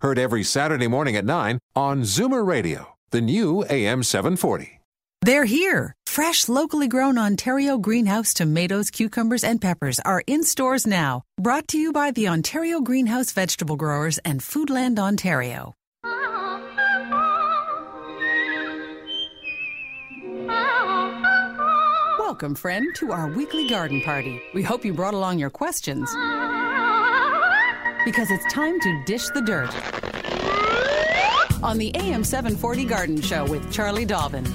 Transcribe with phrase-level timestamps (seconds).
[0.00, 4.80] heard every Saturday morning at 9 on Zoomer Radio, the new AM 740.
[5.22, 5.94] They're here.
[6.06, 11.22] Fresh, locally grown Ontario greenhouse tomatoes, cucumbers, and peppers are in stores now.
[11.40, 15.74] Brought to you by the Ontario Greenhouse Vegetable Growers and Foodland Ontario.
[22.18, 24.40] Welcome, friend, to our weekly garden party.
[24.52, 26.10] We hope you brought along your questions
[28.06, 29.68] because it's time to dish the dirt
[31.60, 34.46] on the AM 740 Garden Show with Charlie Dobbin.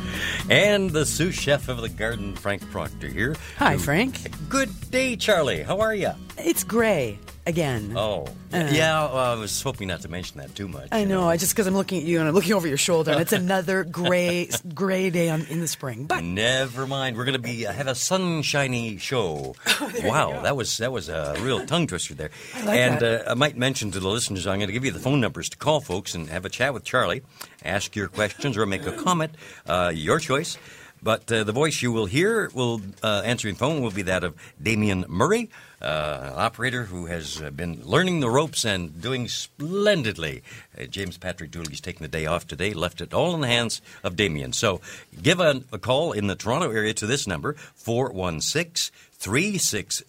[0.49, 3.35] And the sous chef of the garden, Frank Proctor, here.
[3.57, 4.17] Hi, Frank.
[4.47, 5.63] Good day, Charlie.
[5.63, 6.11] How are you?
[6.37, 7.93] It's gray again.
[7.95, 8.69] Oh, Uh.
[8.71, 9.05] yeah.
[9.05, 10.89] Well, I was hoping not to mention that too much.
[10.91, 11.27] I know.
[11.29, 13.33] I just because I'm looking at you and I'm looking over your shoulder, and it's
[13.45, 16.05] another gray, gray day on, in the spring.
[16.05, 17.17] But Never mind.
[17.17, 19.55] We're going to be uh, have a sunshiny show.
[20.03, 22.29] wow, that was that was a real tongue twister there.
[22.55, 23.27] I like and that.
[23.27, 25.49] Uh, I might mention to the listeners, I'm going to give you the phone numbers
[25.49, 27.21] to call folks and have a chat with Charlie,
[27.63, 29.35] ask your questions or make a comment,
[29.67, 30.57] uh, your choice.
[31.03, 34.35] But uh, the voice you will hear will uh, answering phone will be that of
[34.61, 35.49] Damian Murray,
[35.81, 40.43] uh, operator who has uh, been learning the ropes and doing splendidly.
[40.79, 43.81] Uh, James Patrick Dooley's taking the day off today, left it all in the hands
[44.03, 44.53] of Damien.
[44.53, 44.79] So
[45.21, 50.05] give a, a call in the Toronto area to this number, 416 360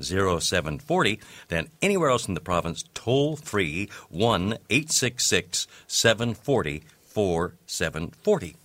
[0.00, 1.20] 0740.
[1.48, 8.56] Then anywhere else in the province, toll free 1 866 740 4740.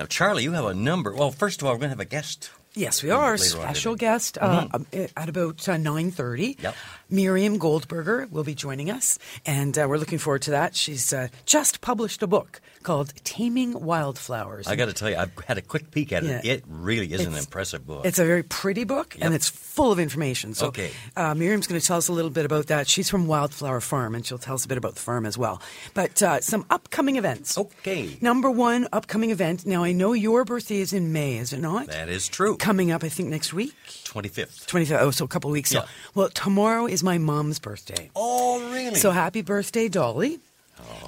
[0.00, 1.14] Now, Charlie, you have a number.
[1.14, 2.48] Well, first of all, we're going to have a guest.
[2.74, 6.56] Yes, we are a Later on special guest uh, um, at about uh, nine thirty.
[6.60, 6.74] Yep.
[7.12, 10.76] Miriam Goldberger will be joining us, and uh, we're looking forward to that.
[10.76, 15.36] She's uh, just published a book called "Taming Wildflowers." I got to tell you, I've
[15.46, 16.44] had a quick peek at it.
[16.44, 16.52] Yeah.
[16.52, 18.04] It really is an impressive book.
[18.06, 20.54] It's a very pretty book, and it's full of information.
[20.54, 20.90] So, Okay.
[21.16, 22.86] uh, Miriam's going to tell us a little bit about that.
[22.86, 25.60] She's from Wildflower Farm, and she'll tell us a bit about the farm as well.
[25.94, 27.58] But uh, some upcoming events.
[27.58, 28.16] Okay.
[28.20, 29.66] Number one upcoming event.
[29.66, 31.88] Now, I know your birthday is in May, is it not?
[31.88, 32.56] that is true.
[32.60, 33.74] Coming up, I think next week.
[34.04, 34.66] 25th.
[34.66, 35.00] 25th.
[35.00, 35.72] Oh, so a couple weeks.
[35.72, 35.80] Yeah.
[35.80, 38.10] So, well, tomorrow is my mom's birthday.
[38.14, 38.96] Oh, really?
[38.96, 40.38] So happy birthday, Dolly.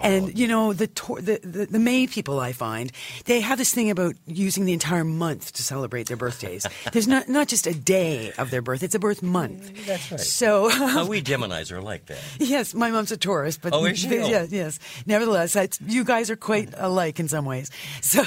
[0.03, 2.91] And you know the, tor- the the the May people I find
[3.27, 6.66] they have this thing about using the entire month to celebrate their birthdays.
[6.93, 9.87] There's not not just a day of their birth; it's a birth month.
[9.87, 10.21] That's right.
[10.21, 12.19] So Now, we Geminis are like that.
[12.38, 14.19] yes, my mom's a Taurus, but Oh, is she?
[14.19, 14.27] Oh.
[14.28, 14.78] yes, yes.
[15.06, 15.56] Nevertheless,
[15.87, 17.71] you guys are quite alike in some ways.
[18.03, 18.22] So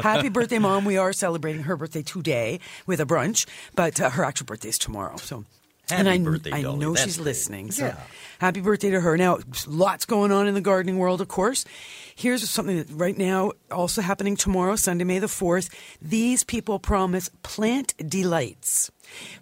[0.00, 0.84] happy birthday, mom!
[0.86, 4.78] We are celebrating her birthday today with a brunch, but uh, her actual birthday is
[4.78, 5.16] tomorrow.
[5.18, 5.44] So.
[5.90, 6.78] And I, birthday, I Dolly.
[6.78, 7.24] know That's she's great.
[7.26, 7.70] listening.
[7.72, 7.96] So Yeah.
[8.38, 9.16] happy birthday to her.
[9.16, 11.64] Now, lots going on in the gardening world, of course.
[12.14, 15.68] Here's something that right now also happening tomorrow, Sunday, May the 4th.
[16.00, 18.90] These people promise plant delights.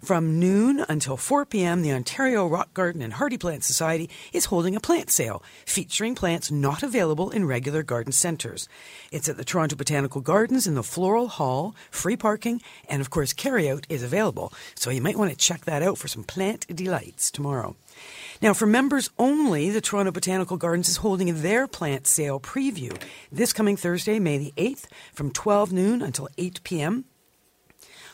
[0.01, 4.75] From noon until 4 p.m., the Ontario Rock Garden and Hardy Plant Society is holding
[4.75, 8.67] a plant sale featuring plants not available in regular garden centres.
[9.11, 13.33] It's at the Toronto Botanical Gardens in the Floral Hall, free parking, and of course,
[13.33, 14.53] carryout is available.
[14.75, 17.75] So you might want to check that out for some plant delights tomorrow.
[18.41, 22.99] Now, for members only, the Toronto Botanical Gardens is holding their plant sale preview
[23.31, 27.05] this coming Thursday, May the 8th, from 12 noon until 8 p.m.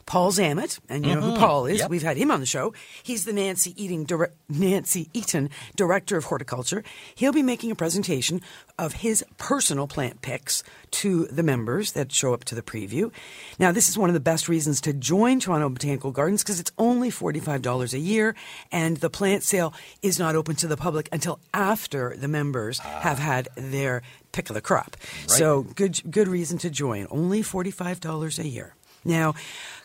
[0.07, 1.39] Paul Zammit, and you know who mm-hmm.
[1.39, 1.79] Paul is.
[1.79, 1.89] Yep.
[1.89, 2.73] We've had him on the show.
[3.03, 6.81] He's the Nancy Eating dire- Nancy Eaton Director of Horticulture.
[7.13, 8.41] He'll be making a presentation
[8.79, 13.11] of his personal plant picks to the members that show up to the preview.
[13.59, 16.71] Now, this is one of the best reasons to join Toronto Botanical Gardens because it's
[16.77, 18.33] only $45 a year,
[18.71, 23.01] and the plant sale is not open to the public until after the members ah.
[23.01, 24.95] have had their pick of the crop.
[25.25, 27.07] So, good good reason to join.
[27.11, 28.73] Only $45 a year.
[29.07, 29.35] Now,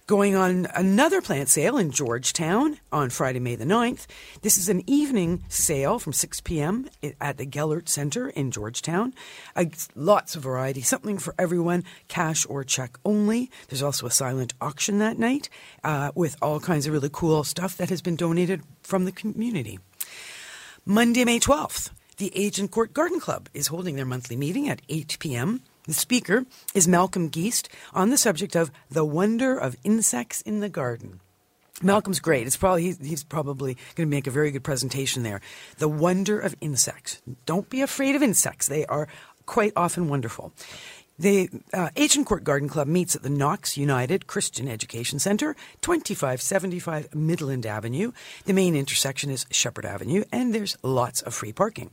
[0.07, 4.07] going on another plant sale in Georgetown on Friday, May the 9th.
[4.43, 6.89] This is an evening sale from 6 p.m.
[7.21, 9.15] at the Gellert Center in Georgetown.
[9.55, 13.51] Uh, lots of variety, something for everyone, cash or check only.
[13.69, 15.49] There's also a silent auction that night
[15.85, 19.79] uh, with all kinds of really cool stuff that has been donated from the community.
[20.85, 25.63] Monday, May 12th, the Agincourt Garden Club is holding their monthly meeting at 8 p.m.
[25.85, 26.45] The speaker
[26.75, 31.21] is Malcolm Geist on the subject of the wonder of insects in the garden.
[31.83, 32.47] Malcolm's great.
[32.47, 35.41] It's probably he's, probably going to make a very good presentation there.
[35.79, 37.21] The wonder of insects.
[37.47, 38.69] Don't be afraid of insects.
[38.69, 39.09] They are
[39.47, 40.53] quite often wonderful.
[41.19, 47.67] The uh, Agincourt Garden Club meets at the Knox United Christian Education Center, 2575 Midland
[47.67, 48.13] Avenue.
[48.45, 51.91] The main intersection is Sheppard Avenue, and there's lots of free parking.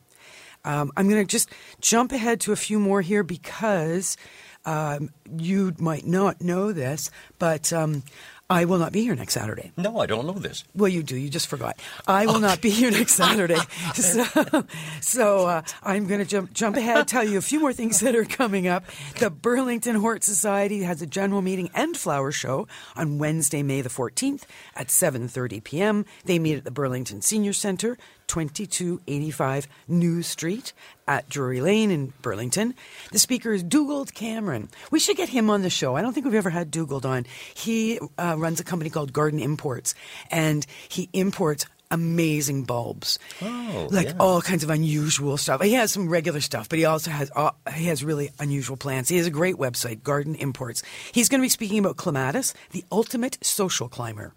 [0.66, 1.50] Um, I'm going to just
[1.82, 4.18] jump ahead to a few more here because
[4.66, 8.04] um, you might not know this, but um,
[8.52, 9.72] I will not be here next Saturday.
[9.78, 10.64] No, I don't know this.
[10.76, 11.16] Well, you do.
[11.16, 11.80] You just forgot.
[12.08, 13.58] I will not be here next Saturday.
[13.94, 14.66] So,
[15.02, 18.16] so uh, I'm going to jump jump ahead, tell you a few more things that
[18.16, 18.86] are coming up.
[19.20, 23.90] The Burlington Hort Society has a general meeting and flower show on Wednesday, May the
[23.90, 24.44] 14th
[24.76, 26.06] at 7:30 p.m.
[26.26, 27.98] They meet at the Burlington Senior Center,
[28.30, 30.72] 2285 New Street
[31.08, 32.76] at Drury Lane in Burlington.
[33.12, 34.70] The speaker is Dugald Cameron.
[34.92, 35.96] We should get him on the show.
[35.96, 37.26] I don't think we've ever had Dugald on.
[37.54, 39.96] He uh, runs a company called Garden Imports,
[40.32, 43.20] and he imports amazing bulbs.
[43.42, 44.14] Oh, like yeah.
[44.20, 45.62] all kinds of unusual stuff.
[45.62, 49.10] He has some regular stuff, but he also has uh, he has really unusual plants.
[49.10, 50.84] He has a great website, Garden Imports.
[51.12, 54.34] He's going to be speaking about clematis, the ultimate social climber.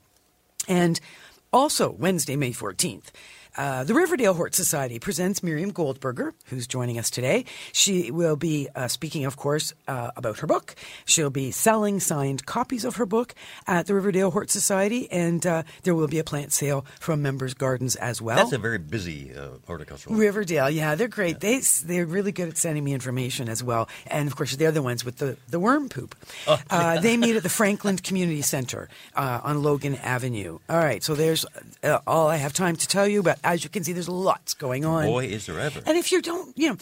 [0.68, 1.00] And
[1.52, 3.10] also, Wednesday, May 14th,
[3.56, 7.44] uh, the Riverdale Hort Society presents Miriam Goldberger, who's joining us today.
[7.72, 10.74] She will be uh, speaking, of course, uh, about her book.
[11.04, 13.34] She'll be selling signed copies of her book
[13.66, 17.54] at the Riverdale Hort Society, and uh, there will be a plant sale from members'
[17.54, 18.36] gardens as well.
[18.36, 20.16] That's a very busy uh, horticultural.
[20.16, 21.40] Riverdale, yeah, they're great.
[21.40, 24.82] They they're really good at sending me information as well, and of course they're the
[24.82, 26.14] ones with the, the worm poop.
[26.70, 30.58] uh, they meet at the Frankland Community Center uh, on Logan Avenue.
[30.68, 31.44] All right, so there's
[31.84, 34.54] uh, all I have time to tell you, but as you can see, there's lots
[34.54, 35.06] going on.
[35.06, 35.80] Boy, is there ever.
[35.86, 36.76] And if you don't, you know,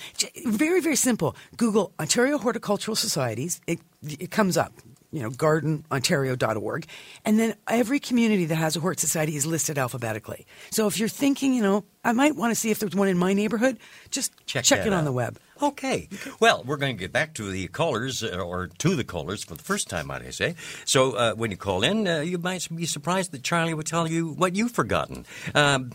[0.47, 1.37] very, very simple.
[1.57, 3.61] Google Ontario Horticultural Societies.
[3.67, 4.73] It, it comes up,
[5.13, 6.87] you know, gardenontario.org.
[7.25, 10.47] And then every community that has a hort society is listed alphabetically.
[10.71, 13.19] So if you're thinking, you know, I might want to see if there's one in
[13.19, 13.79] my neighborhood,
[14.11, 15.39] just Check check it on the web.
[15.63, 16.09] Okay.
[16.41, 19.55] Well, we're going to get back to the callers, uh, or to the callers for
[19.55, 20.55] the first time, might I say.
[20.87, 24.09] So uh, when you call in, uh, you might be surprised that Charlie would tell
[24.09, 25.27] you what you've forgotten.
[25.55, 25.93] Um,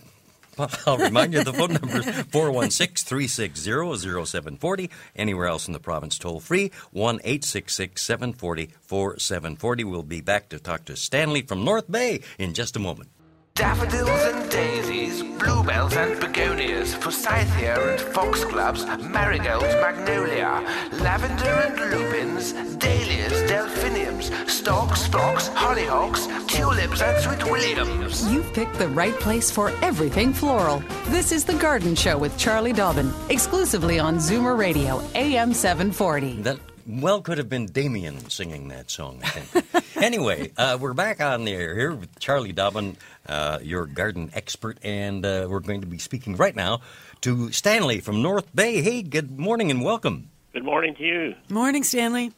[0.86, 4.90] I'll remind you the phone number is 416 360 0740.
[5.16, 9.84] Anywhere else in the province, toll free 1 866 740 4740.
[9.84, 13.10] We'll be back to talk to Stanley from North Bay in just a moment.
[13.56, 20.62] Daffodils and daisies, bluebells and begonias, forsythia and foxgloves, marigolds, magnolia,
[21.02, 28.30] lavender and lupins, dahlias, delphiniums, stocks, phlox, hollyhocks, tulips and sweet williams.
[28.30, 30.84] You've picked the right place for everything floral.
[31.06, 36.42] This is The Garden Show with Charlie Dobbin, exclusively on Zoomer Radio, AM 740.
[36.42, 39.86] That well could have been Damien singing that song, I think.
[40.04, 44.78] anyway, uh, we're back on the air here with Charlie Dobbin, uh, your garden expert,
[44.84, 46.82] and uh, we're going to be speaking right now
[47.22, 48.82] to Stanley from North Bay.
[48.82, 50.30] Hey, good morning and welcome.
[50.54, 51.36] Good morning to you.
[51.50, 52.32] Morning, Stanley.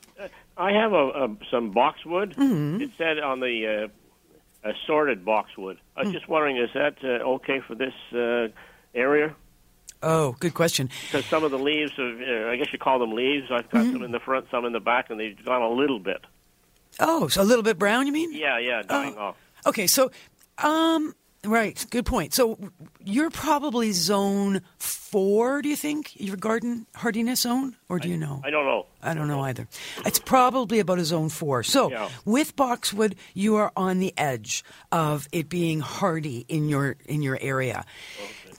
[0.57, 2.33] I have a, a some boxwood.
[2.37, 3.89] It said on the
[4.65, 5.77] uh, assorted boxwood.
[5.95, 8.47] I was just wondering, is that uh, okay for this uh,
[8.95, 9.35] area?
[10.01, 10.89] Oh, good question.
[11.05, 13.47] Because some of the leaves, of, uh, I guess you call them leaves.
[13.51, 15.99] I've got some in the front, some in the back, and they've gone a little
[15.99, 16.23] bit.
[16.99, 18.33] Oh, so a little bit brown, you mean?
[18.33, 19.35] Yeah, yeah, dying off.
[19.65, 20.11] Okay, so,
[20.63, 21.13] um,
[21.43, 22.33] right, good point.
[22.33, 22.57] So
[23.03, 26.19] you're probably zone four, do you think?
[26.19, 27.75] Your garden hardiness zone?
[27.89, 28.41] Or do you know?
[28.43, 28.85] I don't know.
[29.01, 29.67] I don't know either.
[30.05, 31.63] It's probably about a zone four.
[31.63, 32.09] So Yeah.
[32.25, 37.37] with boxwood, you are on the edge of it being hardy in your in your
[37.41, 37.85] area.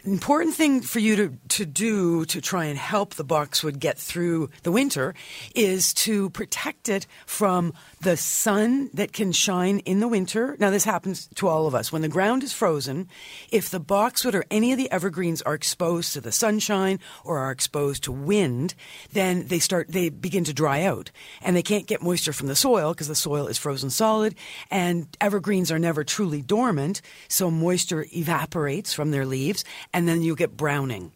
[0.04, 4.48] Important thing for you to, to do to try and help the boxwood get through
[4.62, 5.12] the winter
[5.56, 10.56] is to protect it from the sun that can shine in the winter.
[10.60, 11.92] Now, this happens to all of us.
[11.92, 13.08] When the ground is frozen,
[13.50, 17.50] if the boxwood or any of the evergreens are exposed to the sunshine or are
[17.50, 18.74] exposed to wind,
[19.12, 21.10] then they start, they begin to dry out
[21.42, 24.34] and they can't get moisture from the soil because the soil is frozen solid
[24.70, 27.02] and evergreens are never truly dormant.
[27.28, 31.12] So moisture evaporates from their leaves and then you get browning.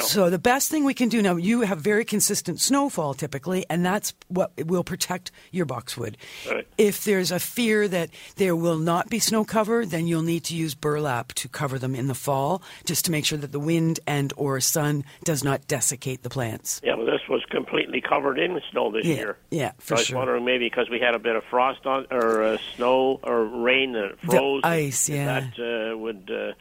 [0.00, 3.84] So the best thing we can do now, you have very consistent snowfall typically, and
[3.84, 6.16] that's what will protect your boxwood.
[6.50, 6.66] Right.
[6.78, 10.56] If there's a fear that there will not be snow cover, then you'll need to
[10.56, 14.00] use burlap to cover them in the fall, just to make sure that the wind
[14.06, 16.80] and or sun does not desiccate the plants.
[16.82, 19.38] Yeah, but this was completely covered in snow this Yeah, year.
[19.50, 20.18] yeah, so for I was sure.
[20.18, 23.92] wondering maybe because we had a bit of frost on, or uh, snow, or rain
[23.92, 24.62] that froze.
[24.64, 25.40] ice, if yeah.
[25.56, 26.52] That uh, would uh,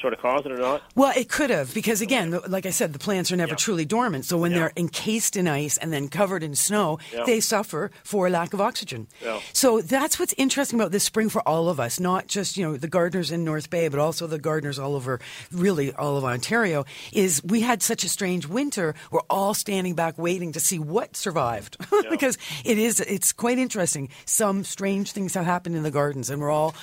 [0.00, 0.82] sort of caused it or not?
[0.94, 3.56] Well, it could have because again, like I said, the plants are never Yeah.
[3.56, 4.24] truly dormant.
[4.24, 4.58] So when Yeah.
[4.58, 7.24] they're encased in ice and then covered in snow, Yeah.
[7.24, 9.08] they suffer for lack of oxygen.
[9.52, 12.76] So that's what's interesting about this spring for all of us, not just you know
[12.76, 15.20] the gardeners in North Bay, but also the gardeners all over,
[15.52, 16.84] really all of Ontario.
[17.12, 18.94] Is we had such a strange winter.
[19.10, 21.76] We're all standing back waiting to see what survived
[22.10, 24.08] because it is it's quite interesting.
[24.24, 26.74] Some strange things have happened in the gardens, and we're all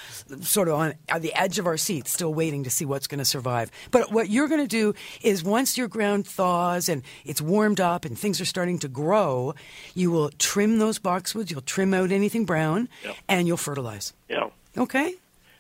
[0.42, 3.20] sort of on at the edge of our seats, still waiting to see what's going
[3.20, 3.72] to survive.
[3.92, 8.06] But what you're going to do is once your ground thaws and it's warmed up
[8.06, 9.54] and things are starting to grow,
[9.96, 11.50] you will trim those boxwoods.
[11.52, 13.14] You'll trim out anything brown, Yeah.
[13.28, 14.14] and you'll fertilize.
[14.30, 14.50] Yeah.
[14.78, 15.16] Okay.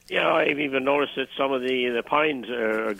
[0.09, 2.93] Yeah, I've even noticed that some of the, the pines are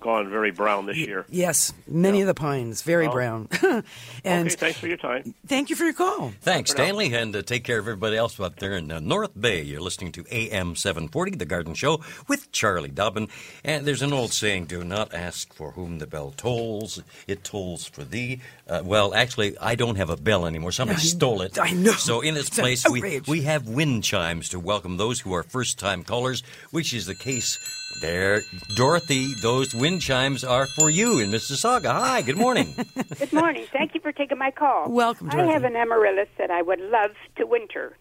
[0.00, 1.26] gone very brown this year.
[1.28, 3.12] Yes, many of the pines very Oh.
[3.12, 3.48] brown.
[4.24, 5.34] and okay, thanks for your time.
[5.46, 6.32] thank you for your call.
[6.40, 9.60] Thanks, Stanley, and uh, take care of everybody else out there in uh, North Bay.
[9.62, 13.28] You're listening to AM 740, The Garden Show, with Charlie Dobbin.
[13.62, 17.84] And there's an old saying, do not ask for whom the bell tolls, it tolls
[17.86, 18.40] for thee.
[18.66, 20.72] Uh, well, actually, I don't have a bell anymore.
[20.72, 21.58] Somebody stole it.
[21.58, 21.92] I know.
[21.92, 25.42] So in its It's place, we, we have wind chimes to welcome those who are
[25.42, 27.58] first-time callers, which is the case
[28.00, 28.42] there.
[28.74, 31.90] Dorothy, those wind chimes are for you in Mississauga.
[31.92, 32.74] Hi, good morning.
[33.18, 33.66] Good morning.
[33.72, 34.90] Thank you for taking my call.
[34.90, 37.96] Welcome, I have an amaryllis that I would love to winter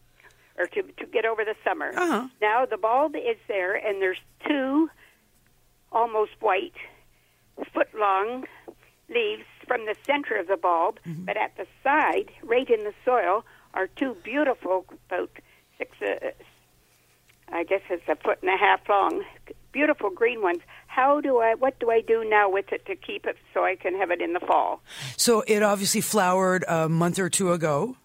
[0.58, 1.92] or to to get over the summer.
[1.96, 2.28] Uh-huh.
[2.42, 4.90] Now the bulb is there, and there's two
[5.92, 6.74] almost white,
[7.74, 8.46] foot long
[9.10, 11.26] leaves from the center of the bulb, Mm-hmm.
[11.26, 15.30] but at the side, right in the soil, are two beautiful, about
[15.78, 16.30] six, uh,
[17.52, 19.24] I guess it's a foot and a half long,
[19.72, 20.60] beautiful green ones.
[20.88, 21.56] How do I?
[21.56, 24.22] What do I do now with it to keep it so I can have it
[24.22, 24.82] in the fall?
[25.18, 27.96] So it obviously flowered a month or two ago,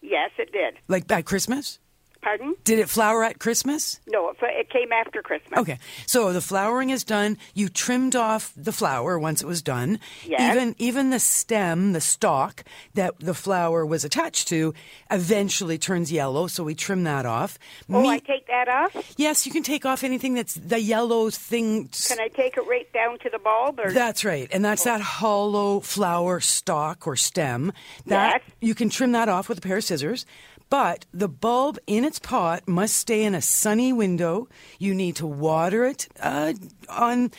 [0.00, 0.74] Yes, it did.
[0.88, 1.78] like at Christmas.
[2.20, 2.56] Pardon?
[2.64, 4.00] Did it flower at Christmas?
[4.06, 5.58] No, it, it came after Christmas.
[5.60, 7.38] Okay, so the flowering is done.
[7.54, 10.00] You trimmed off the flower once it was done.
[10.26, 10.54] Yes.
[10.54, 14.74] Even even the stem, the stalk that the flower was attached to,
[15.10, 16.46] eventually turns yellow.
[16.48, 17.58] So we trim that off.
[17.88, 19.14] Oh, Me- I take that off?
[19.16, 21.88] yes, you can take off anything that's the yellow thing.
[22.08, 23.78] Can I take it right down to the bulb?
[23.80, 27.72] Or That's right, and that's that hollow flower stalk or stem.
[28.06, 28.54] That Yes.
[28.60, 30.26] you can trim that off with a pair of scissors.
[30.70, 34.48] But the bulb in its pot must stay in a sunny window.
[34.78, 36.52] You need to water it uh,
[36.88, 37.30] on,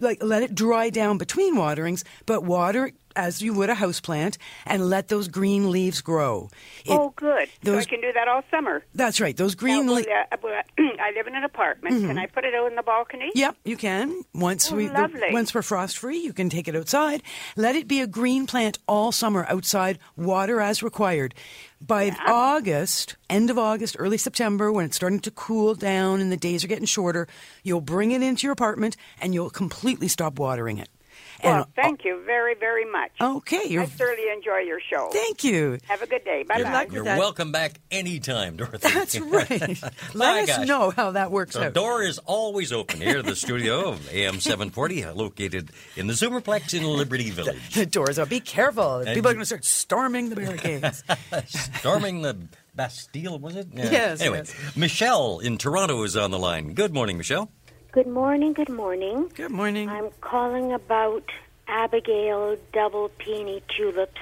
[0.00, 4.36] like, let it dry down between waterings, but water it as you would a houseplant
[4.66, 6.50] and let those green leaves grow.
[6.84, 7.48] It- oh, good.
[7.64, 8.84] so I can do that all summer.
[8.94, 9.36] That's right.
[9.36, 10.06] Those green leaves.
[10.38, 11.96] I live in an apartment.
[11.96, 12.06] Mm-hmm.
[12.08, 13.30] Can I put it out in the balcony?
[13.34, 14.22] Yep, you can.
[14.34, 15.32] Once Oh, we the- lovely.
[15.32, 17.22] once we're frost free, you can take it outside.
[17.56, 21.34] Let it be a green plant all summer outside, water as required.
[21.80, 26.36] By August, end of August, early September, when it's starting to cool down and the
[26.36, 27.26] days are getting shorter,
[27.62, 30.88] you'll bring it into your apartment and you'll completely stop watering it.
[31.44, 33.10] Well, And- oh thank you very, very much.
[33.20, 35.08] okay, you're I thoroughly enjoy your show.
[35.12, 35.78] thank you.
[35.86, 36.42] Have a good day.
[36.42, 36.86] Bye You're, bye.
[36.90, 38.78] you're welcome back anytime, Dorothy.
[38.94, 39.82] That's right.
[40.14, 40.66] Let us gosh.
[40.68, 41.74] know how that works The out.
[41.74, 46.74] door is always open here at the studio of AM 740, located in the Zoomerplex
[46.74, 47.74] in Liberty Village.
[47.74, 48.26] The doors are.
[48.26, 49.02] Be careful.
[49.04, 51.02] People are going to start storming the barricades.
[51.78, 52.36] Storming the
[52.74, 53.68] Bastille, was it?
[53.72, 53.90] Yeah.
[53.90, 54.76] Yes, Anyway, yes.
[54.76, 56.74] Michelle in Toronto is on the line.
[56.74, 57.50] Good morning, Michelle.
[57.94, 59.30] Good morning, good morning.
[59.36, 59.88] Good morning.
[59.88, 61.30] I'm calling about
[61.68, 64.20] Abigail double peony tulips,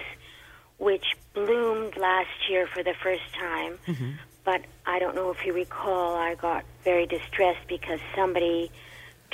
[0.77, 3.79] which bloomed last year for the first time.
[3.87, 4.11] Mm-hmm.
[4.45, 8.71] But I don't know if you recall, I got very distressed because somebody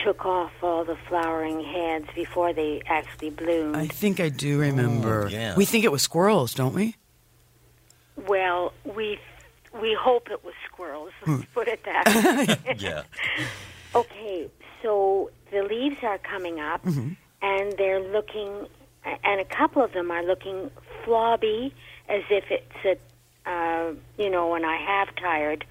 [0.04, 3.74] took off all the flowering heads before they actually bloomed.
[3.74, 5.24] I think I do remember.
[5.24, 5.56] Oh, yeah.
[5.56, 6.94] We think it was squirrels, don't we?
[8.16, 9.18] Well, we
[9.82, 11.10] we hope it was squirrels.
[11.26, 11.52] Let's hmm.
[11.52, 12.76] put it that way.
[12.78, 13.02] Yeah.
[13.94, 14.48] Okay,
[14.82, 16.84] so the leaves are coming up,
[17.42, 18.66] and they're looking,
[19.04, 20.70] and a couple of them are looking
[21.04, 21.72] flobby,
[22.08, 22.98] as if it's
[23.46, 25.64] a, uh, you know, when I have tired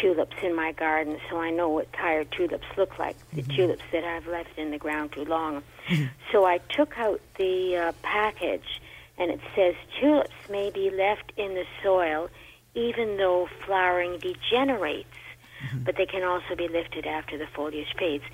[0.00, 4.04] tulips in my garden, so I know what tired tulips look like, the tulips that
[4.04, 5.62] I've left in the ground too long.
[6.32, 8.80] So I took out the uh, package,
[9.16, 12.28] and it says tulips may be left in the soil
[12.74, 15.08] even though flowering degenerates
[15.66, 15.84] Mm-hmm.
[15.84, 18.24] but they can also be lifted after the foliage fades.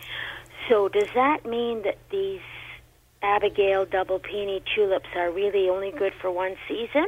[0.69, 2.41] So does that mean that these
[3.23, 7.07] Abigail double peony tulips are really only good for one season?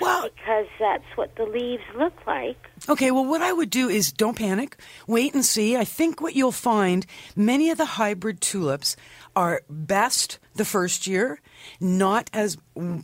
[0.00, 2.56] Well, Because that's what the leaves look like.
[2.88, 4.76] okay, well, what I would do is don't panic,
[5.06, 5.76] wait and see.
[5.76, 8.96] I think what you'll find many of the hybrid tulips
[9.36, 11.40] are best the first year,
[11.80, 12.56] not as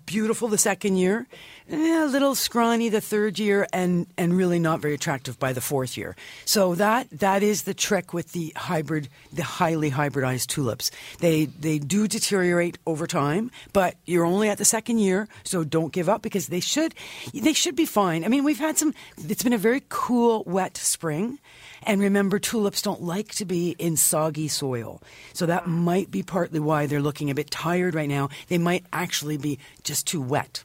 [0.06, 1.26] beautiful the second year,
[1.70, 5.60] eh, a little scrawny the third year, and, and really not very attractive by the
[5.60, 6.16] fourth year.
[6.44, 10.90] So that that is the trick with the hybrid, the highly hybridized tulips.
[11.20, 15.92] They they do deteriorate over time, but you're only at the second year, so don't
[15.92, 16.94] give up because they should
[17.34, 18.24] they should be fine.
[18.24, 18.94] I mean, we've had some.
[19.28, 21.38] It's been a very cool, wet spring.
[21.85, 25.02] And remember, tulips don't like to be in soggy soil.
[25.32, 28.28] So that might be partly why they're looking a bit tired right now.
[28.49, 30.64] They might actually be just too wet.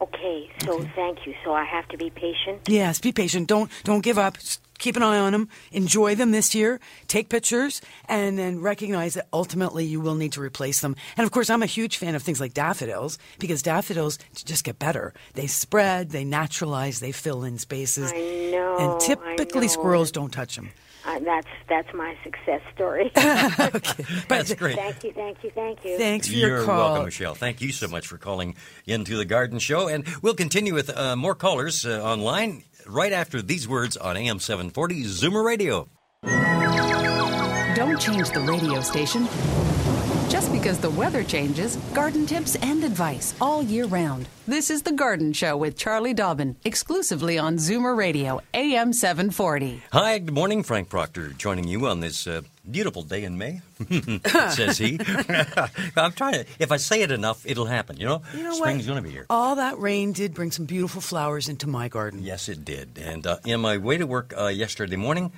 [0.00, 1.34] Okay, so thank you.
[1.44, 2.68] So I have to be patient.
[2.68, 3.46] Yes, be patient.
[3.46, 4.36] Don't don't give up.
[4.82, 5.48] Keep an eye on them.
[5.70, 6.80] Enjoy them this year.
[7.06, 10.96] Take pictures, and then recognize that ultimately you will need to replace them.
[11.16, 14.80] And of course, I'm a huge fan of things like daffodils because daffodils just get
[14.80, 15.14] better.
[15.34, 18.10] They spread, they naturalize, they fill in spaces.
[18.12, 18.76] I know.
[18.76, 19.72] and typically know.
[19.72, 20.70] squirrels don't touch them.
[21.04, 23.06] Uh, that's that's my success story.
[23.16, 24.76] okay, but That's great.
[24.76, 25.98] thank you, thank you, thank you.
[25.98, 26.78] thanks for You're your call.
[26.90, 27.34] welcome, Michelle.
[27.34, 28.54] Thank you so much for calling
[28.86, 29.88] into the Garden Show.
[29.88, 34.38] And we'll continue with uh, more callers uh, online right after these words on AM
[34.38, 35.88] 740 Zoomer Radio.
[37.74, 39.26] Don't change the radio station.
[40.28, 44.28] Just because the weather changes, garden tips and advice all year round.
[44.46, 49.82] This is The Garden Show with Charlie Dobbin, exclusively on Zoomer Radio, AM 740.
[49.92, 50.62] Hi, good morning.
[50.62, 53.60] Frank Proctor joining you on this uh, beautiful day in May,
[54.50, 54.98] says he.
[55.96, 58.22] I'm trying to, if I say it enough, it'll happen, you know?
[58.36, 59.26] You know Spring's going to be here.
[59.30, 62.22] All that rain did bring some beautiful flowers into my garden.
[62.22, 62.98] Yes, it did.
[63.02, 65.32] And uh, in my way to work uh, yesterday morning,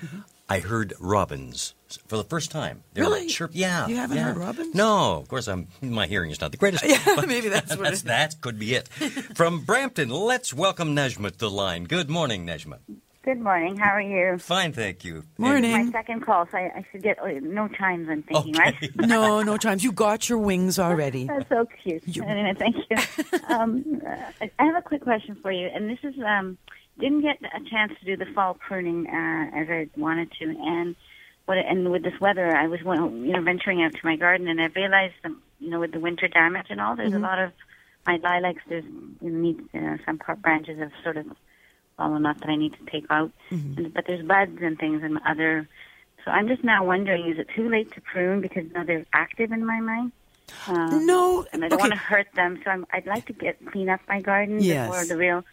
[0.48, 1.74] I heard robins
[2.06, 2.82] for the first time.
[2.92, 3.26] They were Really?
[3.28, 3.86] chirp- yeah.
[3.86, 4.24] You haven't yeah.
[4.24, 4.74] heard robins?
[4.74, 5.48] No, of course.
[5.48, 5.68] I'm.
[5.80, 6.84] My hearing is not the greatest.
[6.86, 8.88] Yeah, but maybe that's what that's, it- that could be it.
[8.88, 11.84] From Brampton, let's welcome Nejma to the line.
[11.84, 12.78] Good morning, Nejma.
[13.24, 13.76] Good morning.
[13.78, 14.36] How are you?
[14.38, 15.24] Fine, thank you.
[15.38, 15.86] Morning.
[15.86, 18.06] My second call, so I, I should get oh, no chimes.
[18.10, 18.72] I'm thinking, Okay.
[18.72, 18.96] right?
[18.96, 19.82] no, no times.
[19.82, 21.24] You got your wings already.
[21.28, 22.02] That's so cute.
[22.18, 23.38] Anyway, thank you.
[23.48, 24.16] um, uh,
[24.58, 26.58] I have a quick question for you, and this is um,
[27.00, 30.94] didn't get a chance to do the fall pruning uh, as I wanted to, and
[31.46, 34.60] what and with this weather, I was you know venturing out to my garden, and
[34.60, 37.24] I realized um, you know with the winter damage and all, there's Mm-hmm.
[37.24, 37.52] a lot of
[38.06, 38.60] my lilacs.
[38.68, 41.26] There's you know, need, uh, some part branches have sort of
[41.96, 43.84] fallen off that I need to take out, Mm-hmm.
[43.84, 45.68] and, but there's buds and things and other.
[46.24, 49.52] So I'm just now wondering, is it too late to prune because now they're active
[49.52, 50.12] in my mind?
[50.66, 51.88] Um, No, and I don't okay.
[51.88, 54.88] want to hurt them, so I'm, I'd like to get clean up my garden Yes.
[54.88, 55.44] before the real.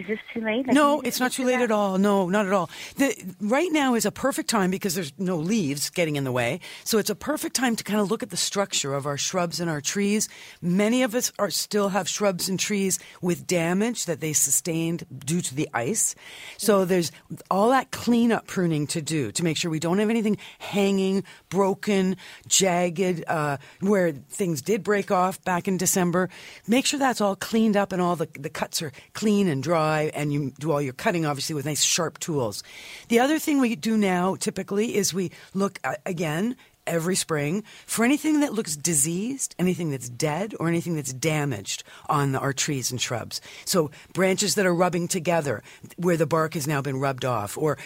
[0.00, 0.66] Is this too late?
[0.66, 1.64] Like, No, it's not too late that?
[1.64, 1.98] at all.
[1.98, 2.70] No, not at all.
[2.96, 6.60] The, right now is a perfect time because there's no leaves getting in the way.
[6.84, 9.60] So it's a perfect time to kind of look at the structure of our shrubs
[9.60, 10.26] and our trees.
[10.62, 15.42] Many of us are still have shrubs and trees with damage that they sustained due
[15.42, 16.14] to the ice.
[16.56, 17.12] So there's
[17.50, 22.16] all that cleanup pruning to do to make sure we don't have anything hanging, broken,
[22.46, 26.30] jagged, uh, where things did break off back in December.
[26.66, 29.89] Make sure that's all cleaned up and all the, the cuts are clean and dry,
[29.98, 32.62] and you do all your cutting, obviously, with nice sharp tools.
[33.08, 38.04] The other thing we do now, typically, is we look uh, again every spring for
[38.04, 43.00] anything that looks diseased, anything that's dead, or anything that's damaged on our trees and
[43.00, 43.40] shrubs.
[43.64, 45.62] So branches that are rubbing together
[45.96, 47.78] where the bark has now been rubbed off, or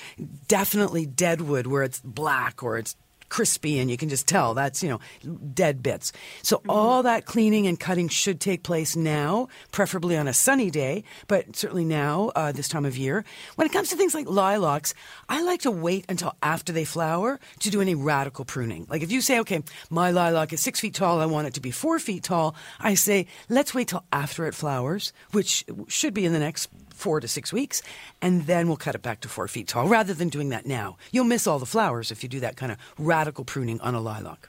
[0.48, 2.96] definitely dead wood where it's black or it's
[3.34, 5.00] crispy and you can just tell that's you know
[5.52, 6.12] dead bits.
[6.42, 11.02] So all that cleaning and cutting should take place now preferably on a sunny day
[11.26, 13.24] but certainly now uh, this time of year.
[13.56, 14.94] When it comes to things like lilacs
[15.28, 18.86] i like to wait until after they flower to do any radical pruning.
[18.88, 21.60] Like if you say okay my lilac is six feet tall i want it to
[21.60, 26.24] be four feet tall i say let's wait till after it flowers which should be
[26.24, 27.82] in the next four to six weeks,
[28.22, 30.96] and then we'll cut it back to four feet tall rather than doing that now.
[31.10, 34.00] You'll miss all the flowers if you do that kind of radical pruning on a
[34.00, 34.48] lilac.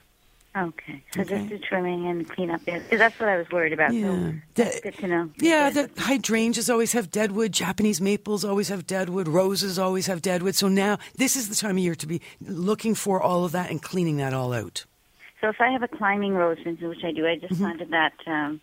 [0.56, 2.80] Okay, so just do trimming and clean up there.
[2.80, 3.92] 'Cause that's what I was worried about.
[3.92, 4.32] Yeah.
[4.56, 5.30] So good to know.
[5.38, 7.52] Yeah, the hydrangeas always have deadwood.
[7.52, 9.28] Japanese maples always have deadwood.
[9.28, 10.54] Roses always have deadwood.
[10.54, 13.70] So now this is the time of year to be looking for all of that
[13.70, 14.86] and cleaning that all out.
[15.42, 17.46] So if I have a climbing rose, which I do, I Mm-hmm.
[17.48, 18.62] just planted that um,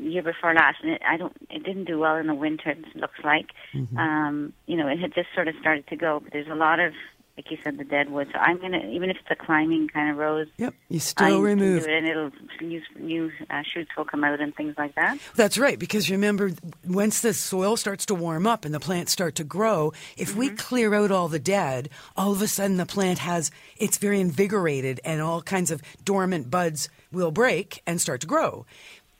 [0.00, 2.70] year before last, and it, I don't, it didn't do well in the winter.
[2.70, 3.96] It looks like, Mm-hmm.
[3.96, 6.80] um, you know, it had just sort of started to go, but there's a lot
[6.80, 6.92] of,
[7.36, 8.28] like you said, the dead wood.
[8.32, 11.42] So I'm gonna, even if it's a climbing kind of rose, Yep, you still can
[11.42, 11.84] remove.
[11.84, 15.18] it, and it'll new new uh, shoots will come out and things like that.
[15.34, 16.52] That's right, because remember,
[16.86, 20.50] once the soil starts to warm up and the plants start to grow, if we
[20.50, 25.00] clear out all the dead, all of a sudden the plant has, it's very invigorated
[25.04, 28.64] and all kinds of dormant buds will break and start to grow.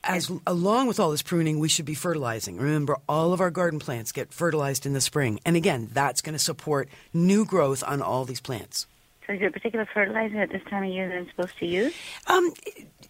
[0.06, 2.58] As along with all this pruning, we should be fertilizing.
[2.58, 6.34] Remember, all of our garden plants get fertilized in the spring, and again, that's going
[6.34, 8.86] to support new growth on all these plants.
[9.26, 11.66] So is there a particular fertilizer at this time of year that I'm supposed to
[11.66, 11.94] use?
[12.26, 12.52] Um,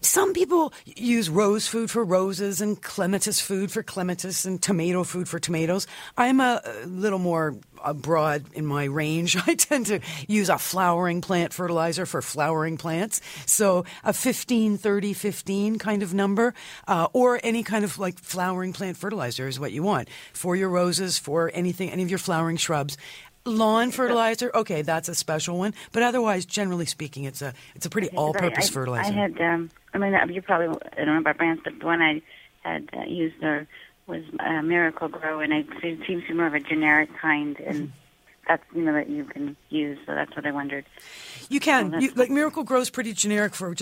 [0.01, 5.27] some people use rose food for roses and clematis food for clematis and tomato food
[5.27, 5.87] for tomatoes.
[6.17, 7.55] I'm a, little more
[7.95, 9.35] broad in my range.
[9.47, 13.19] I tend to use a flowering plant fertilizer for flowering plants.
[13.45, 16.53] So a 15, 30, 15 kind of number,
[16.87, 20.69] uh, or any kind of like flowering plant fertilizer is what you want for your
[20.69, 22.97] roses, for anything, any of your flowering shrubs.
[23.45, 25.73] Lawn fertilizer, okay, that's a special one.
[25.91, 29.13] But otherwise, generally speaking, it's a it's a pretty Okay, all-purpose I, fertilizer.
[29.13, 32.21] I had, um, I mean, you probably don't know about brands, but the one I
[32.61, 33.67] had uh, used there
[34.07, 37.91] was uh, Miracle-Gro, and it seems to be more of a generic kind, and
[38.47, 39.97] that's you know that you can use.
[40.05, 40.85] So that's what I wondered.
[41.49, 41.91] You can.
[41.91, 43.75] that's You, like Miracle-Gro's pretty generic for.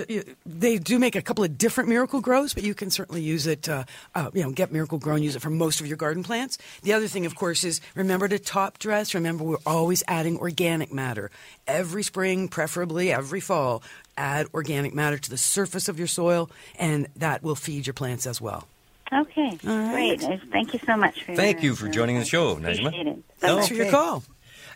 [0.45, 3.69] They do make a couple of different Miracle-Gros, but you can certainly use it.
[3.69, 3.84] Uh,
[4.15, 6.58] uh, you know, get Miracle-Gro and use it for most of your garden plants.
[6.82, 9.13] The other thing, of course, is remember to top dress.
[9.13, 11.32] Remember, we're always adding organic matter
[11.67, 13.84] every spring, preferably every fall.
[14.17, 18.28] Add organic matter to the surface of your soil, and that will feed your plants
[18.28, 18.67] as well.
[19.12, 20.19] Okay, All right.
[20.19, 20.41] great.
[20.52, 22.88] Thank you so much for Thank your, you for uh, joining the show, Najma.
[22.88, 23.23] Appreciate it.
[23.38, 24.23] Thanks for your call.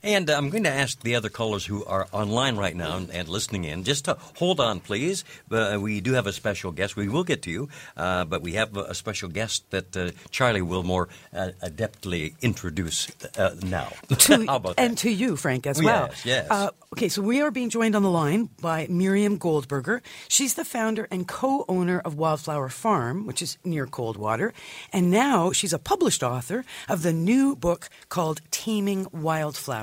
[0.04, 3.10] And uh, I'm going to ask the other callers who are online right now and,
[3.12, 5.24] and listening in just to hold on, please.
[5.52, 6.96] Uh, we do have a special guest.
[6.96, 10.12] We will get to you, uh, but we have a, a special guest that uh,
[10.32, 13.92] Charlie will more uh, adeptly introduce uh, now.
[14.10, 14.82] to, How about that?
[14.84, 16.10] and to you, Frank, as Yes, well.
[16.24, 16.48] yes.
[16.50, 20.02] Uh, okay, so we are being joined on the line by Miriam Goldberger.
[20.28, 24.54] She's the founder and co-owner of Wildflower Farm, which is near Coldwater,
[24.94, 29.08] and now she's a published author of the new book called Taming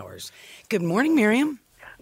[0.04, 0.32] Wildflowers.
[0.68, 1.58] Good morning, Miriam.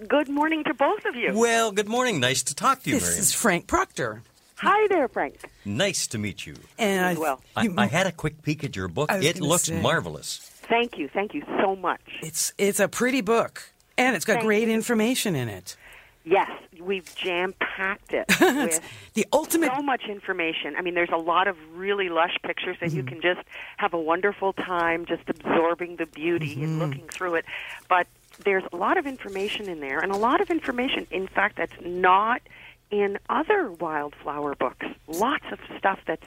[0.09, 1.33] Good morning to both of you.
[1.35, 2.19] well, good morning.
[2.19, 3.21] Nice to talk to you, This Miriam.
[3.21, 4.23] is Frank Proctor.
[4.57, 5.37] Hi there, Frank.
[5.65, 6.55] Nice to meet you.
[6.79, 7.41] And I, Well.
[7.57, 9.11] I, you- I had a quick peek at your book.
[9.12, 9.81] It looks say.
[9.81, 10.38] marvelous.
[10.69, 11.09] Thank you.
[11.09, 12.01] Thank you so much.
[12.23, 14.75] it's it's a pretty book, and it's got Thank great you.
[14.75, 15.77] information in it.
[16.24, 18.80] Yes, we've jam packed it with
[19.14, 20.76] The ultimate so much information.
[20.76, 23.20] I mean, there's a lot of really lush pictures that you mm-hmm.
[23.20, 23.40] can just
[23.78, 26.78] have a wonderful time just absorbing the beauty and mm-hmm.
[26.78, 27.44] looking through it.
[27.88, 28.06] But
[28.44, 31.72] there's a lot of information in there, and a lot of information, in fact, that's
[31.85, 32.40] not
[32.90, 34.87] in other wildflower books.
[35.08, 36.26] Lots of stuff that's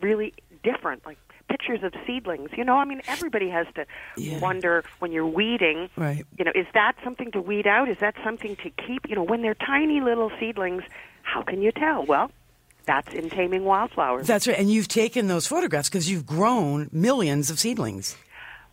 [0.00, 2.50] really different, like pictures of seedlings.
[2.56, 4.38] You know, I mean, everybody has to Yeah.
[4.40, 5.88] wonder when you're weeding.
[5.96, 6.24] Right.
[6.38, 7.88] You know, is that something to weed out?
[7.88, 9.08] Is that something to keep?
[9.08, 10.82] You know, when they're tiny little seedlings,
[11.22, 12.04] how can you tell?
[12.04, 12.30] Well,
[12.84, 14.26] that's in taming wildflowers.
[14.26, 18.16] That's right, and you've taken those photographs because you've grown millions of seedlings.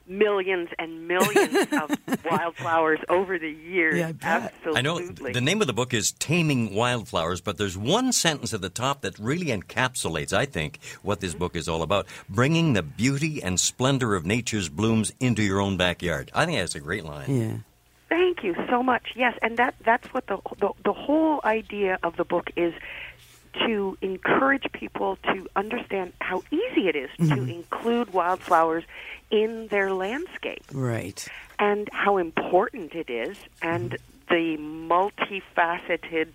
[0.07, 3.95] Millions and millions of wildflowers over the years.
[3.95, 4.53] Yeah, I bet.
[4.55, 4.79] Absolutely.
[4.79, 4.99] I know
[5.33, 9.01] the name of the book is Taming Wildflowers, but there's one sentence at the top
[9.01, 13.59] that really encapsulates, I think, what this book is all about bringing the beauty and
[13.59, 16.31] splendor of nature's blooms into your own backyard.
[16.33, 17.35] I think that's a great line.
[17.35, 17.57] Yeah.
[18.09, 19.13] Thank you so much.
[19.15, 22.73] Yes, and that that's what the the, the whole idea of the book is
[23.67, 27.49] to encourage people to understand how easy it is to mm-hmm.
[27.49, 28.83] include wildflowers
[29.31, 31.27] in their landscape Right.
[31.59, 34.33] and how important it is and mm-hmm.
[34.33, 34.57] the
[34.89, 36.29] multifaceted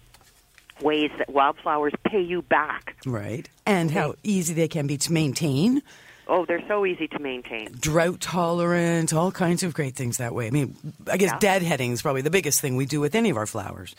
[0.81, 2.97] ways that wildflowers pay you back.
[3.05, 3.49] Right.
[3.67, 5.83] And how easy they can be to maintain,
[6.31, 7.71] Oh, they're so easy to maintain.
[7.81, 10.47] drought tolerant, all kinds of great things that way.
[10.47, 10.77] I mean,
[11.11, 11.59] I guess Yeah.
[11.59, 13.97] deadheading is probably the biggest thing we do with any of our flowers.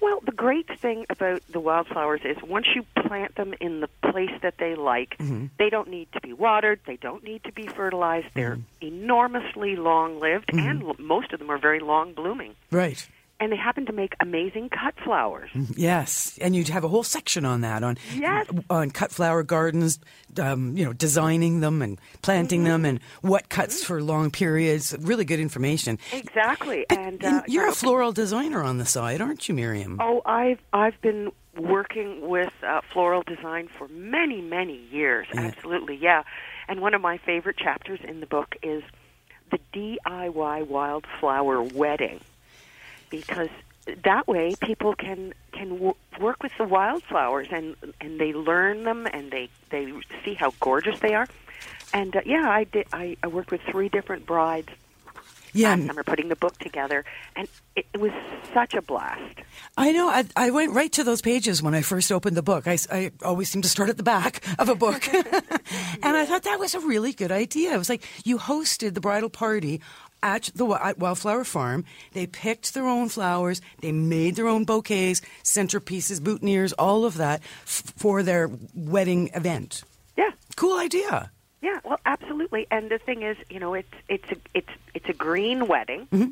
[0.00, 4.30] Well, the great thing about the wildflowers is once you plant them in the place
[4.42, 5.46] that they like, mm-hmm.
[5.58, 8.28] they don't need to be watered, they don't need to be fertilized.
[8.34, 8.86] They're mm-hmm.
[8.86, 10.66] enormously long lived, mm-hmm.
[10.66, 12.54] and l- most of them are very long blooming.
[12.70, 13.06] Right.
[13.40, 15.48] And they happen to make amazing cut flowers.
[15.76, 18.46] Yes, and you'd have a whole section on that on Yes.
[18.68, 20.00] on cut flower gardens,
[20.42, 24.92] um, you know, designing them and planting them, and what cuts for long periods.
[24.98, 26.00] Really good information.
[26.12, 26.84] Exactly.
[26.88, 29.98] But and and uh, you're a floral designer on the side, aren't you, Miriam?
[30.00, 35.28] Oh, I've I've been working with uh, floral design for many many years.
[35.32, 35.42] Yeah.
[35.42, 36.24] Absolutely, yeah.
[36.66, 38.82] And one of my favorite chapters in the book is
[39.52, 42.20] the DIY wildflower wedding,
[43.10, 43.48] because
[44.04, 49.06] that way people can can w- work with the wildflowers and and they learn them
[49.12, 49.92] and they they
[50.24, 51.26] see how gorgeous they are.
[51.92, 52.86] And uh, yeah, I did.
[52.92, 54.68] I, I worked with three different brides
[55.52, 57.04] yeah, last summer putting the book together,
[57.36, 58.12] and it, it was
[58.52, 59.40] such a blast.
[59.76, 60.08] I know.
[60.08, 62.66] I, I went right to those pages when I first opened the book.
[62.66, 65.08] I, I always seem to start at the back of a book.
[65.14, 67.74] and I thought that was a really good idea.
[67.74, 69.80] It was like you hosted the bridal party
[70.22, 71.84] at the at Wildflower Farm.
[72.12, 73.60] They picked their own flowers.
[73.80, 79.84] They made their own bouquets, centerpieces, boutonnieres, all of that f- for their wedding event.
[80.16, 80.30] Yeah.
[80.56, 81.30] Cool idea.
[81.60, 82.66] Yeah, well, absolutely.
[82.70, 86.06] And the thing is, you know, it's it's a it's it's a green wedding.
[86.12, 86.30] Mm-hmm.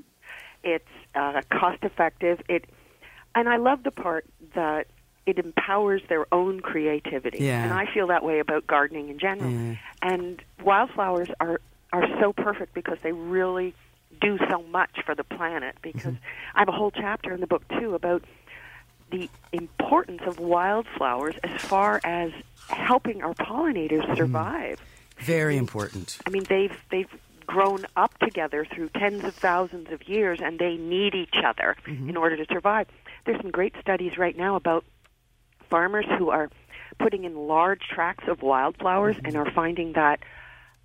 [0.63, 2.41] It's uh, cost effective.
[2.49, 2.65] It
[3.35, 4.87] and I love the part that
[5.27, 7.45] it empowers their own creativity.
[7.45, 7.65] Yeah.
[7.65, 9.51] And I feel that way about gardening in general.
[9.51, 9.77] Yeah.
[10.01, 11.61] And wildflowers are
[11.97, 13.75] are so perfect because they really
[14.21, 16.55] do so much for the planet because mm-hmm.
[16.55, 18.25] I have a whole chapter in the book too about
[19.11, 22.33] the importance of wildflowers as far as
[22.69, 24.17] helping our pollinators mm-hmm.
[24.17, 24.81] survive.
[25.19, 26.19] Very important.
[26.27, 27.09] I mean, they've they've
[27.47, 32.11] grown up together through tens of thousands of years, and they need each other mm-hmm.
[32.11, 32.89] in order to survive.
[33.25, 34.85] There's some great studies right now about
[35.71, 36.51] farmers who are
[36.99, 40.21] putting in large tracts of wildflowers and are finding that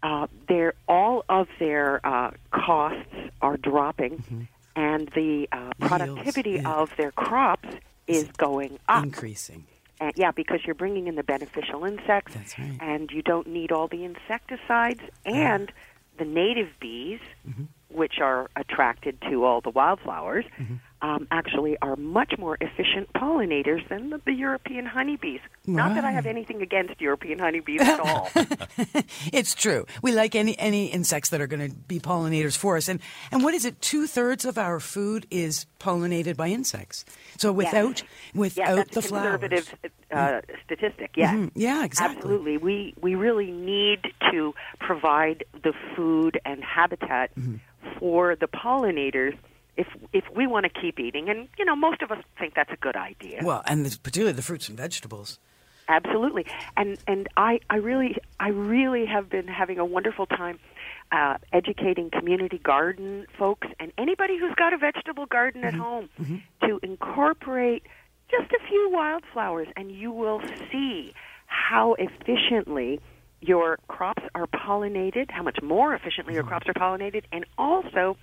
[0.04, 6.74] uh, their all of their uh, costs are dropping, and the uh, productivity yeah.
[6.74, 7.70] of their crops
[8.08, 9.04] is going up.
[9.04, 9.66] Increasing.
[10.00, 12.78] And, yeah, because you're bringing in the beneficial insects, right.
[12.82, 15.72] and you don't need all the insecticides, and
[16.18, 17.64] the native bees, Mm-hmm.
[17.90, 20.76] which are attracted to all the wildflowers, Mm-hmm.
[21.02, 25.40] Um, actually are much more efficient pollinators than the, the European honeybees.
[25.66, 28.30] Not that I have anything against European honeybees at all.
[29.34, 29.86] It's true.
[30.02, 32.88] We like any any insects that are going to be pollinators for us.
[32.90, 33.00] And
[33.32, 33.80] and what is it?
[33.82, 37.06] Two thirds of our food is pollinated by insects.
[37.38, 38.04] So without
[38.36, 39.76] without yeah, that's the a conservative
[40.12, 41.12] flowers, uh, statistic.
[41.16, 41.52] Yes, Mhm.
[41.56, 42.18] Yeah, exactly.
[42.18, 44.00] Absolutely, we we really need
[44.32, 47.56] to provide the food and habitat Mm-hmm.
[48.00, 49.36] for the pollinators
[49.78, 51.30] if if we want to keep eating.
[51.30, 53.40] And you know, most of us think that's a good idea.
[53.44, 55.40] well, and the, particularly the fruits and vegetables.
[55.88, 56.46] Absolutely,
[56.78, 60.60] and and I I really I really have been having a wonderful time.
[61.14, 65.82] Uh, educating community garden folks and anybody who's got a vegetable garden at mm-hmm.
[65.82, 66.38] home mm-hmm.
[66.66, 67.84] to incorporate
[68.30, 71.14] just a few wildflowers, and you will see
[71.48, 73.02] how efficiently
[73.42, 76.50] your crops are pollinated, how much more efficiently your mm-hmm.
[76.50, 78.16] crops are pollinated, and also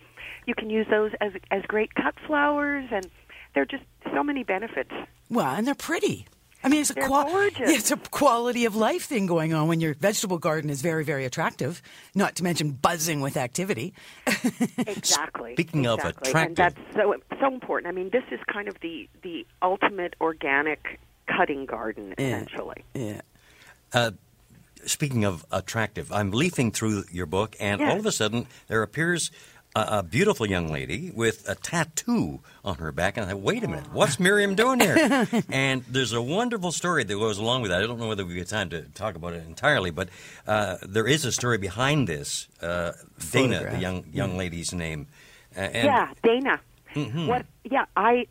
[0.47, 3.07] you can use those as as great cut flowers, and
[3.55, 4.91] there are just so many benefits.
[5.31, 6.27] Well, and they're pretty.
[6.65, 7.71] I mean, it's a They're qual- gorgeous.
[7.71, 11.05] yeah, it's a quality of life thing going on when your vegetable garden is very,
[11.05, 11.81] very attractive.
[12.17, 13.95] Not to mention buzzing with activity.
[14.87, 15.53] Exactly.
[15.55, 17.93] Speaking of attractive- and that's so so important.
[17.93, 22.25] I mean, this is kind of the the ultimate organic cutting garden, Yeah.
[22.27, 22.85] essentially.
[22.95, 23.21] Yeah.
[23.93, 24.11] Uh,
[24.85, 27.93] speaking of attractive, I'm leafing through your book, and Yes.
[27.93, 29.31] all of a sudden there appears
[29.79, 33.17] a, a beautiful young lady with a tattoo on her back.
[33.17, 35.27] And I thought, wait a minute, what's Miriam doing here?
[35.51, 37.83] and there's a wonderful story that goes along with that.
[37.83, 40.09] I don't know whether we get time to talk about it entirely, but
[40.47, 42.49] uh, there is a story behind this.
[42.61, 42.93] Uh,
[43.31, 43.81] Dana, the Photograph.
[43.81, 45.07] young young lady's name.
[45.57, 46.61] Uh, and yeah, Dana.
[46.95, 47.27] Mhm.
[47.27, 47.47] What?
[47.65, 48.27] Yeah, I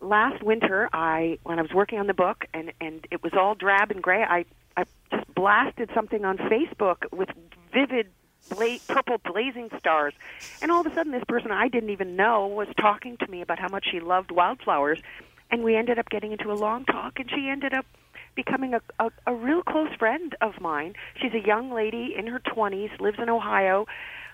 [0.00, 3.54] last winter I when I was working on the book and and it was all
[3.54, 4.22] drab and gray.
[4.22, 4.44] I
[4.76, 7.28] I just blasted something on Facebook with
[7.72, 8.08] vivid
[8.48, 10.14] bla- purple blazing stars,
[10.60, 13.42] and all of a sudden this person I didn't even know was talking to me
[13.42, 14.98] about how much she loved wildflowers,
[15.50, 17.86] and we ended up getting into a long talk, and she ended up
[18.34, 20.94] becoming a, a, a real close friend of mine.
[21.20, 23.86] She's a young lady in her 20s, lives in Ohio,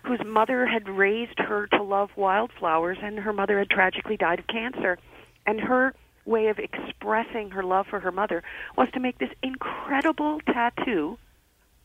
[0.05, 4.47] whose mother had raised her to love wildflowers, and her mother had tragically died of
[4.49, 4.99] cancer.
[5.47, 5.95] And her
[6.25, 8.43] way of expressing her love for her mother
[8.77, 11.19] was to make this incredible tattoo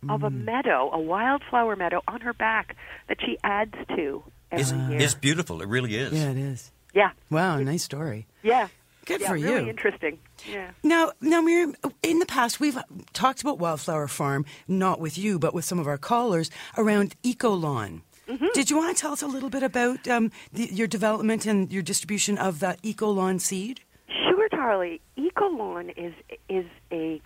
[0.10, 2.75] of a meadow, a wildflower meadow, on her back
[3.07, 5.01] that she adds to it's, every year.
[5.01, 5.62] it's beautiful.
[5.62, 6.13] It really is.
[6.13, 6.71] Yeah, it is.
[6.93, 8.27] yeah, Wow, nice story.
[8.43, 8.67] yeah.
[9.05, 9.55] Good yeah, for really you.
[9.55, 10.19] Really interesting.
[10.51, 10.71] Yeah.
[10.83, 12.77] Now, now, Miriam, in the past, we've
[13.13, 18.01] talked about Wildflower Farm, not with you, but with some of our callers, around Ecolawn.
[18.27, 18.47] Mm-hmm.
[18.53, 21.71] Did you want to tell us a little bit about um, the, your development and
[21.71, 23.79] your distribution of that Ecolawn seed?
[24.10, 24.99] Sure, Charlie.
[25.17, 26.13] Ecolawn is
[26.49, 27.21] is a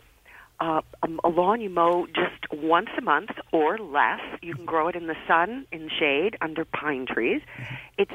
[0.61, 0.81] uh,
[1.23, 4.21] a lawn you mow just once a month or less.
[4.41, 7.41] You can grow it in the sun, in shade, under pine trees.
[7.97, 8.13] It's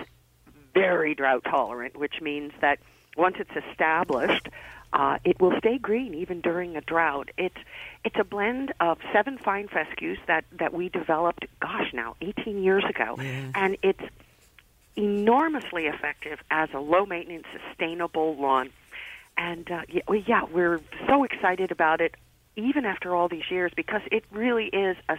[0.72, 2.78] very drought tolerant, which means that
[3.16, 4.48] once it's established,
[4.92, 7.30] uh, it will stay green even during a drought.
[7.36, 7.58] It's
[8.04, 11.46] it's a blend of seven fine fescues that that we developed.
[11.60, 13.16] Gosh, now 18 years ago,
[13.56, 14.02] and it's
[14.94, 18.70] enormously effective as a low maintenance, sustainable lawn.
[19.36, 19.82] And uh,
[20.26, 22.14] yeah, we're so excited about it,
[22.56, 25.16] even after all these years, because it really is a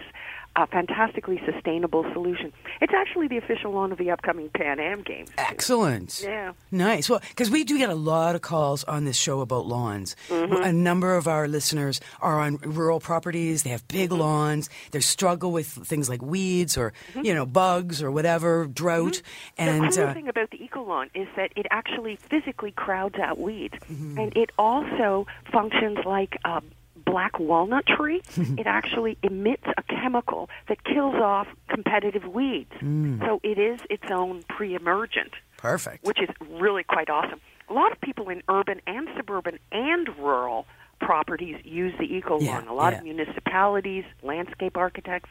[0.72, 2.52] fantastically sustainable solution.
[2.82, 5.30] It's actually the official lawn of the upcoming Pan Am Games.
[5.38, 6.20] Excellent.
[6.24, 6.54] Yeah.
[6.72, 7.08] Nice.
[7.12, 10.16] Well, because we do get a lot of calls on this show about lawns.
[10.30, 10.64] Mm-hmm.
[10.64, 13.62] A number of our listeners are on rural properties.
[13.62, 14.20] They have big Mm-hmm.
[14.20, 14.70] lawns.
[14.92, 19.22] They struggle with things like weeds or, you know, bugs or whatever, drought.
[19.60, 19.90] And Mm-hmm.
[19.92, 23.76] the cool uh, thing about the Ecolawn is that it actually physically crowds out weeds,
[23.92, 24.18] Mm-hmm.
[24.18, 26.64] and it also functions like a
[27.12, 28.22] black walnut tree.
[28.62, 32.72] It actually emits a chemical that kills off competitive weeds.
[32.82, 33.20] Mm.
[33.26, 36.04] So it is its own pre-emergent, perfect.
[36.06, 36.30] which is
[36.64, 37.40] really quite awesome.
[37.70, 40.66] a lot of people in urban and suburban and rural
[41.00, 42.68] properties use the eco Yeah, lawn.
[42.68, 43.00] A lot yeah.
[43.00, 45.30] of municipalities, landscape architects,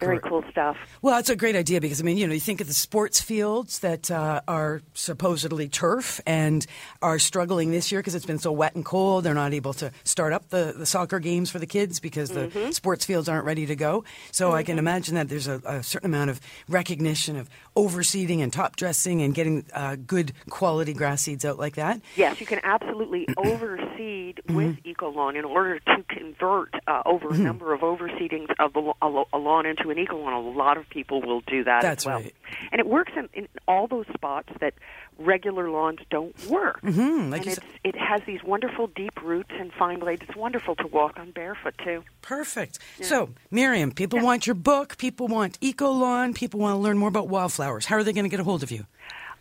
[0.00, 0.28] very Correct.
[0.28, 0.76] cool stuff.
[1.02, 3.20] Well, it's a great idea because I mean, you know, you think of the sports
[3.20, 6.66] fields that uh, are supposedly turf and
[7.02, 9.24] are struggling this year because it's been so wet and cold.
[9.24, 12.40] They're not able to start up the, the soccer games for the kids because the
[12.50, 12.70] Mm-hmm.
[12.70, 14.02] sports fields aren't ready to go.
[14.32, 18.52] So I can imagine that there's a, a certain amount of recognition of overseeding and
[18.52, 22.00] top dressing and getting uh, good quality grass seeds out like that.
[22.16, 27.72] Yes, you can absolutely overseed with Ecolawn in order to convert uh, over a number
[27.72, 30.32] of overseedings of the, a, a lawn into an eco lawn.
[30.32, 32.34] A lot of people will do that That's as well, right.
[32.72, 34.72] and it works in, in all those spots that
[35.18, 36.80] regular lawns don't work.
[36.82, 40.22] Mm-hmm, like and it's, it has these wonderful deep roots and fine blades.
[40.28, 42.02] It's wonderful to walk on barefoot too.
[42.22, 42.78] Perfect.
[43.02, 47.28] So, Miriam, people want your book, people want Ecolawn, people want to learn more about
[47.28, 47.86] wildflowers.
[47.86, 48.86] How are they going to get a hold of you?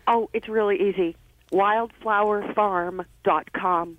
[0.07, 1.15] Oh, it's really easy.
[1.51, 3.97] Wildflowerfarm.com.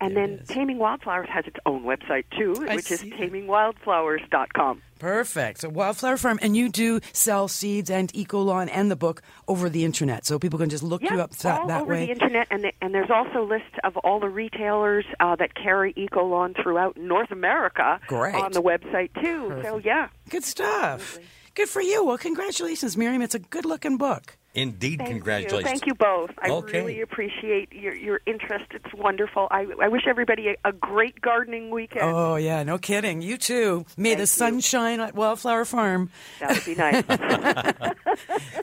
[0.00, 0.44] And There then.
[0.46, 4.82] Taming Wildflowers has its own website too, I which is tamingwildflowers.com.
[4.98, 5.60] Perfect.
[5.60, 9.84] So, Wildflower Farm, and you do sell seeds and Ecolawn and the book over the
[9.84, 12.06] internet, so people can just look Yeah, you up that, all that over way.
[12.06, 15.92] the internet, and the, and there's also lists of all the retailers uh, that carry
[15.94, 18.34] EcoLawn throughout North America Great.
[18.34, 19.60] on the website too.
[19.62, 21.18] So yeah, Good stuff.
[21.54, 22.04] Good for you.
[22.04, 23.22] Well, congratulations, Miriam.
[23.22, 24.36] It's a good looking book.
[24.56, 25.62] Indeed, thank congratulations.
[25.62, 26.30] you, thank you both.
[26.42, 26.78] I Okay.
[26.80, 28.64] really appreciate your your interest.
[28.70, 29.48] It's wonderful.
[29.50, 32.02] I, I wish everybody a, a great gardening weekend.
[32.04, 33.20] Oh, yeah, no kidding.
[33.22, 33.84] You too.
[33.96, 34.60] May the Thank sun you.
[34.62, 36.10] shine at Wildflower Farm.
[36.40, 37.04] That would be nice.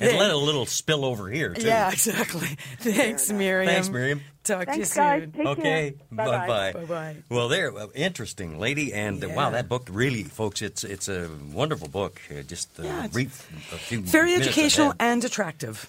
[0.02, 1.68] and let a little spill over here, too.
[1.68, 2.48] Yeah, exactly.
[2.80, 3.72] Thanks, Miriam.
[3.72, 4.22] Thanks, Miriam.
[4.44, 5.22] Talk Thanks, to you guys.
[5.22, 5.32] soon.
[5.32, 5.92] Take okay, care.
[6.12, 6.48] bye Bye-bye.
[6.48, 6.72] bye.
[6.82, 7.16] Bye-bye.
[7.30, 11.30] Well, there, uh, interesting lady, and uh, wow, that book really, folks, it's it's a
[11.54, 12.20] wonderful book.
[12.30, 14.98] Uh, just uh, Yeah, it's read a few Very educational ahead.
[15.00, 15.88] and attractive.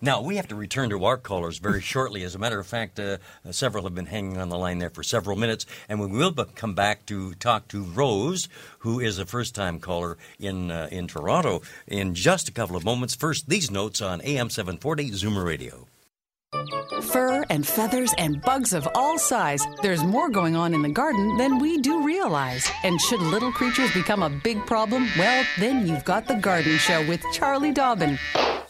[0.00, 2.22] Now we have to return to our callers very shortly.
[2.22, 4.90] As a matter of fact, uh, uh, several have been hanging on the line there
[4.90, 9.26] for several minutes, and we will come back to talk to Rose, who is a
[9.26, 13.14] first-time caller in uh, in Toronto, in just a couple of moments.
[13.14, 15.86] First, these notes on AM 740 Zoomer Radio.
[17.02, 19.66] Fur and feathers and bugs of all size.
[19.82, 22.68] There's more going on in the garden than we do realize.
[22.84, 27.06] And should little creatures become a big problem, well, then you've got The Garden Show
[27.08, 28.18] with Charlie Dobbin.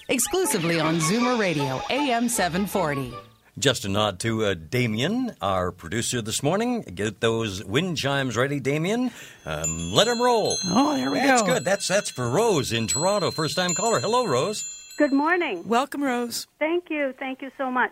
[0.08, 3.14] Exclusively on Zoomer Radio, AM 740.
[3.58, 6.82] Just a nod to uh, Damien, our producer this morning.
[6.82, 9.10] Get those wind chimes ready, Damien.
[9.44, 10.56] Um, let them roll.
[10.70, 11.48] Oh, there we That's go.
[11.48, 11.64] That's good.
[11.64, 14.00] That's that's for Rose in Toronto, first-time caller.
[14.00, 14.62] Hello, Rose.
[15.02, 15.66] Good morning.
[15.66, 16.46] Welcome, Rose.
[16.60, 17.12] Thank you.
[17.18, 17.90] Thank you so much.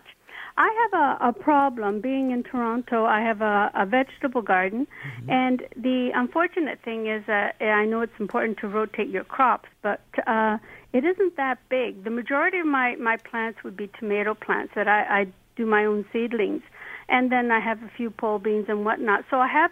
[0.55, 3.03] I have a, a problem being in Toronto.
[3.03, 4.87] I have a, a vegetable garden,
[5.27, 9.99] and the unfortunate thing is that I know it's important to rotate your crops, but
[10.25, 10.57] uh,
[10.93, 12.05] it isn't that big.
[12.05, 15.83] The majority of my, my plants would be tomato plants that I, I do my
[15.83, 16.61] own seedlings,
[17.09, 19.25] and then I have a few pole beans and whatnot.
[19.29, 19.71] So I have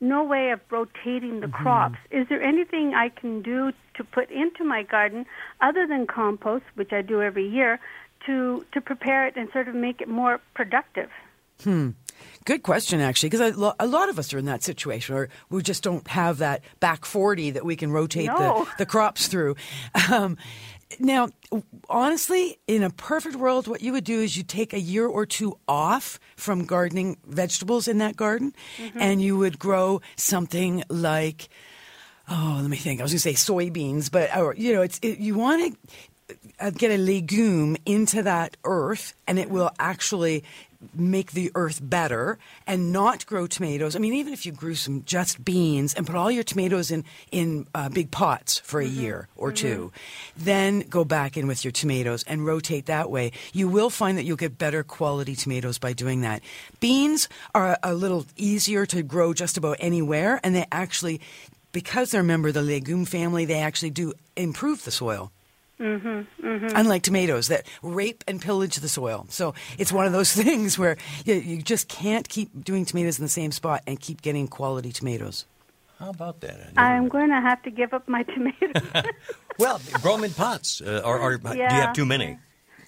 [0.00, 1.98] no way of rotating the crops.
[2.10, 5.26] Is there anything I can do to put into my garden
[5.60, 7.78] other than compost, which I do every year,
[8.26, 11.10] to to prepare it and sort of make it more productive?
[11.62, 11.90] Hmm.
[12.46, 15.62] Good question, actually, because lo- a lot of us are in that situation, or we
[15.62, 18.64] just don't have that back 40 that we can rotate No.
[18.64, 19.56] the, the crops through.
[20.10, 20.38] Um,
[20.98, 21.28] now,
[21.88, 25.26] honestly, in a perfect world, what you would do is you take a year or
[25.26, 28.54] two off from gardening vegetables in that garden,
[28.94, 31.48] and you would grow something like,
[32.28, 33.00] oh, let me think.
[33.00, 35.76] I was going to say soybeans, but or, you know, it's it, you want
[36.28, 40.44] to uh, get a legume into that earth, and it will actually
[40.94, 43.94] make the earth better and not grow tomatoes.
[43.94, 47.04] I mean, even if you grew some just beans and put all your tomatoes in
[47.30, 49.92] in uh, big pots for a year or 2
[50.36, 53.32] then go back in with your tomatoes and rotate that way.
[53.52, 56.42] You will find that you'll get better quality tomatoes by doing that.
[56.80, 61.20] Beans are a little easier to grow just about anywhere, and they actually,
[61.72, 65.30] because they're a member of the legume family, they actually do improve the soil.
[65.80, 69.26] Unlike tomatoes that rape and pillage the soil.
[69.30, 73.24] So it's one of those things where you, you just can't keep doing tomatoes in
[73.24, 75.46] the same spot and keep getting quality tomatoes.
[75.98, 76.72] How about that?
[76.76, 79.04] I'm going to have to give up my tomatoes.
[79.58, 82.38] Well, grow them in pots, uh, or, or do you have too many?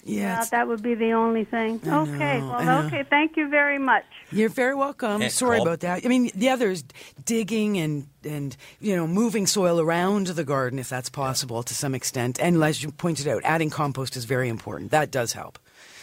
[0.05, 1.79] Yeah, yeah, that would be the only thing.
[1.85, 3.03] okay, know, well, okay.
[3.09, 4.03] Thank you very much.
[4.31, 5.29] you're very welcome.
[5.29, 6.05] Sorry call- about that.
[6.05, 6.83] I mean, the other is
[7.23, 11.95] digging and and you know moving soil around the garden if that's possible to some
[11.95, 12.39] extent.
[12.41, 14.91] And as you pointed out, adding compost is very important.
[14.91, 15.57] That does help.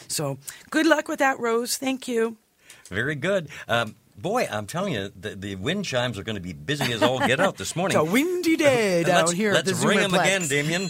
[0.09, 0.39] So
[0.71, 1.77] good luck with that, Rose.
[1.77, 2.37] Thank you.
[2.89, 3.49] Very good.
[3.69, 7.03] Um, boy, I'm telling you, the, the wind chimes are going to be busy as
[7.03, 7.97] all get out this morning.
[8.01, 10.89] It's a windy day down let's, here Let's the ring them again, Damien.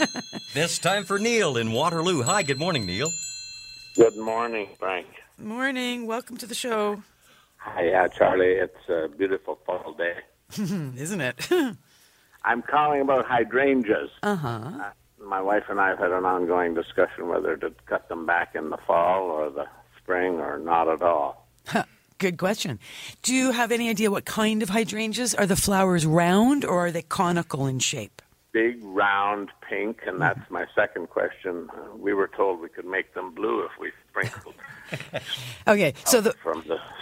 [0.54, 2.22] this time for Neil in Waterloo.
[2.22, 3.08] Hi, good morning, Neil.
[3.96, 5.06] Good morning, Frank.
[5.38, 6.06] Morning.
[6.06, 7.02] Welcome to the show.
[7.56, 8.52] Hi, yeah, Charlie.
[8.52, 10.14] It's a beautiful fall day.
[10.58, 11.48] Isn't it?
[12.44, 14.10] I'm calling about hydrangeas.
[14.22, 14.48] uh-huh.
[14.48, 14.90] Uh,
[15.22, 18.70] my wife and I have had an ongoing discussion whether to cut them back in
[18.70, 19.66] the fall or the
[19.98, 21.46] spring or not at all.
[22.20, 22.78] Good question.
[23.22, 25.34] Do you have any idea what kind of hydrangeas?
[25.34, 28.20] Are the flowers round or are they conical in shape?
[28.52, 31.70] Big, round, pink, and that's my second question.
[31.72, 34.54] Uh, we were told we could make them blue if we sprinkled
[35.66, 36.99] Okay, so the from the store on them.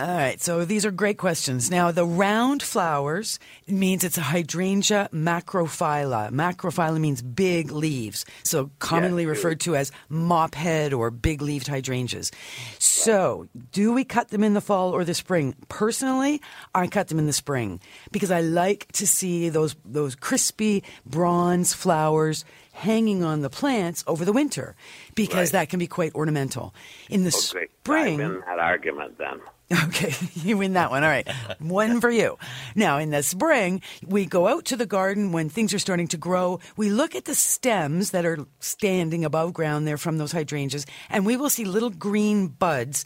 [0.00, 1.70] All right, so these are great questions.
[1.70, 3.38] Now, the round flowers
[3.68, 6.30] means it's a hydrangea macrophylla.
[6.30, 12.30] Macrophylla means big leaves, so commonly referred to as mop head or big leaved hydrangeas.
[12.78, 15.54] So, do we cut them in the fall or the spring?
[15.68, 16.40] Personally,
[16.74, 17.78] I cut them in the spring
[18.10, 24.24] because I like to see those those crispy bronze flowers hanging on the plants over
[24.24, 24.76] the winter
[25.14, 26.74] because that can be quite ornamental.
[27.10, 27.70] In the great.
[27.82, 29.40] spring, I'm in that argument then.
[29.84, 31.04] Okay, you win that one.
[31.04, 31.28] All right.
[31.60, 32.38] One for you.
[32.74, 36.16] Now, in the spring, we go out to the garden when things are starting to
[36.16, 36.58] grow.
[36.76, 41.24] We look at the stems that are standing above ground there from those hydrangeas, and
[41.24, 43.04] we will see little green buds,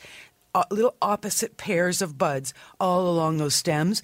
[0.54, 4.02] uh, little opposite pairs of buds all along those stems.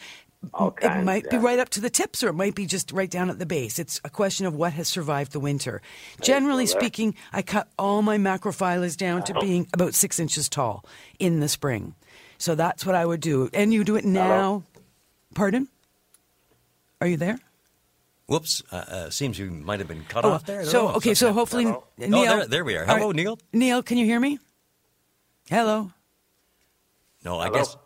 [0.79, 3.11] it kinds, might be right up to the tips, or it might be just right
[3.11, 3.79] down at the base.
[3.79, 5.81] It's a question of what has survived the winter.
[6.21, 10.85] Generally speaking, I cut all my macrophyllas down to being about six inches tall
[11.19, 11.95] in the spring.
[12.41, 13.51] So that's what I would do.
[13.53, 14.63] And you do it now.
[15.35, 15.69] Pardon?
[17.01, 17.39] Are you there?
[18.27, 18.63] Whoops.
[18.73, 20.65] Uh, uh, seems you might have been cut Oh, off there.
[20.65, 22.23] So, Oh, okay, so something- hopefully, Oh, Neil.
[22.37, 22.85] there, there we are.
[22.87, 23.17] Hello, right.
[23.17, 23.39] Neil.
[23.53, 24.39] Neil, can you hear me?
[25.49, 25.93] Hello.
[27.25, 27.59] No, I Hello?
[27.59, 27.77] guess.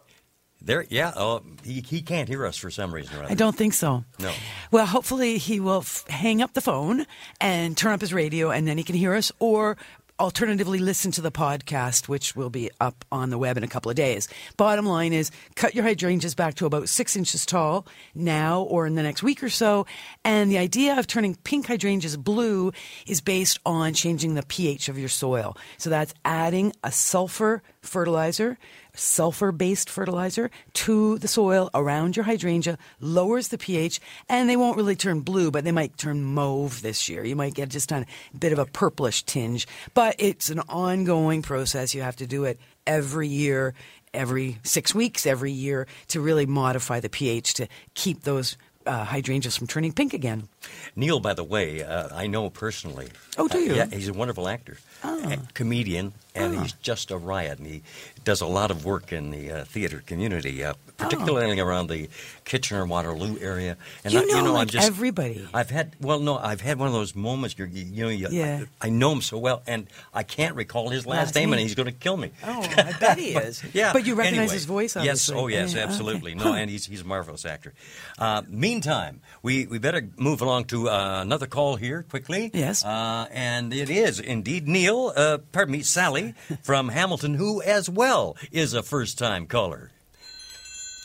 [0.63, 1.13] There, yeah.
[1.17, 3.25] Oh, he, he can't hear us for some reason or.
[3.25, 4.05] I don't think so.
[4.19, 4.33] No.
[4.71, 7.07] Well, hopefully he will f- hang up the phone
[7.41, 9.77] and turn up his radio, and then he can hear us, or
[10.21, 13.91] alternatively listen to the podcast, which will be up on the web in a couple
[13.91, 14.29] of days.
[14.57, 18.95] Bottom line is, cut your hydrangeas back to about six inches tall now or in
[18.95, 19.87] the next week or so.
[20.25, 22.73] And the idea of turning pink hydrangeas blue
[23.07, 25.57] is based on changing the pH of your soil.
[25.79, 28.57] So that's adding a sulfur fertilizer
[28.95, 34.77] sulfur based fertilizer to the soil around your hydrangea, lowers the pH, and they won't
[34.77, 37.25] really turn blue, but they might turn mauve this year.
[37.25, 38.07] You might get just a
[38.39, 41.95] bit of a purplish tinge, but it's an ongoing process.
[41.95, 43.75] You have to do it every year,
[44.13, 49.57] every six weeks, every year to really modify the pH to keep those uh, hydrangeas
[49.57, 50.47] from turning pink again.
[50.95, 53.09] Neil, by the way, uh, I know personally.
[53.39, 53.75] Oh, do Uh, you?
[53.75, 57.59] yeah, he's a wonderful actor, a comedian, and he's just a riot.
[57.59, 57.83] And he
[58.25, 62.09] does a lot of work in the uh, theater community, uh, particularly around the
[62.45, 63.77] Kitchener Waterloo area.
[64.05, 65.47] And You I, know, you know, I'm just everybody.
[65.53, 67.57] I've had well, no, I've had one of those moments.
[67.59, 68.65] You're, you, you know, you, Yeah.
[68.81, 71.61] I, I know him so well, and I can't recall his last, Last name, and
[71.61, 72.31] he's going to kill me.
[72.45, 73.63] Oh, I bet he is.
[73.73, 74.55] Yeah, But you recognize anyway.
[74.55, 75.35] his voice, Yes, obviously.
[75.37, 75.89] oh yes, Yeah, okay.
[75.89, 76.35] absolutely.
[76.35, 77.73] No, and he's he's a marvelous actor.
[78.19, 82.51] Uh, meantime, we, we better move along to uh, another call here quickly.
[82.55, 82.85] Yes.
[82.85, 85.13] uh, and it is indeed Neil.
[85.15, 86.24] Uh, pardon me, Sally
[86.63, 89.91] from Hamilton, who as well is a first time caller.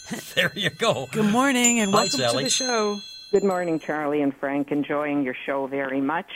[0.36, 1.08] there you go.
[1.12, 3.00] Good morning and Hi, welcome to the show.
[3.32, 4.72] Good morning, Charlie and Frank.
[4.72, 6.32] Enjoying your show very much.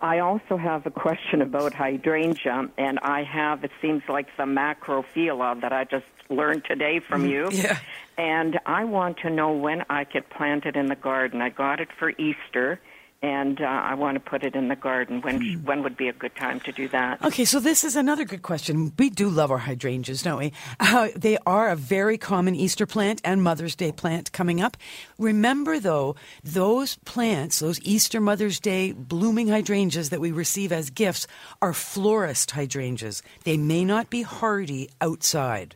[0.00, 5.60] I also have a question about hydrangea, and I have, it seems like the macrophylla
[5.62, 7.30] that I just learned today from mm-hmm.
[7.30, 7.48] you.
[7.50, 7.78] Yeah.
[8.18, 11.40] And I want to know when I could plant it in the garden.
[11.40, 12.80] I got it for Easter,
[13.26, 15.20] and uh, I want to put it in the garden.
[15.20, 17.24] When when would be a good time to do that?
[17.24, 18.92] Okay, so this is another good question.
[18.96, 20.52] We do love our hydrangeas, don't we?
[20.78, 24.76] Uh, they are a very common Easter plant and Mother's Day plant coming up.
[25.18, 26.14] Remember, though,
[26.44, 31.26] those plants, those Easter Mother's Day blooming hydrangeas that we receive as gifts,
[31.60, 33.24] are florist hydrangeas.
[33.42, 35.74] They may not be hardy outside.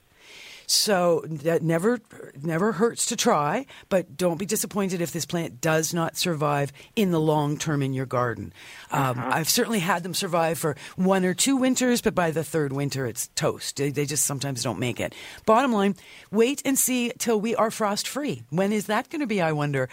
[0.70, 2.00] So that never
[2.40, 7.10] never hurts to try, but don't be disappointed if this plant does not survive in
[7.10, 8.52] the long term in your garden.
[8.92, 12.72] Um, I've certainly had them survive for one or two winters, but by the third
[12.72, 13.78] winter, it's toast.
[13.78, 15.12] They, they just sometimes don't make it.
[15.44, 15.96] Bottom line,
[16.30, 18.44] wait and see till we are frost free.
[18.50, 19.40] When is that going to be?
[19.40, 19.88] I wonder.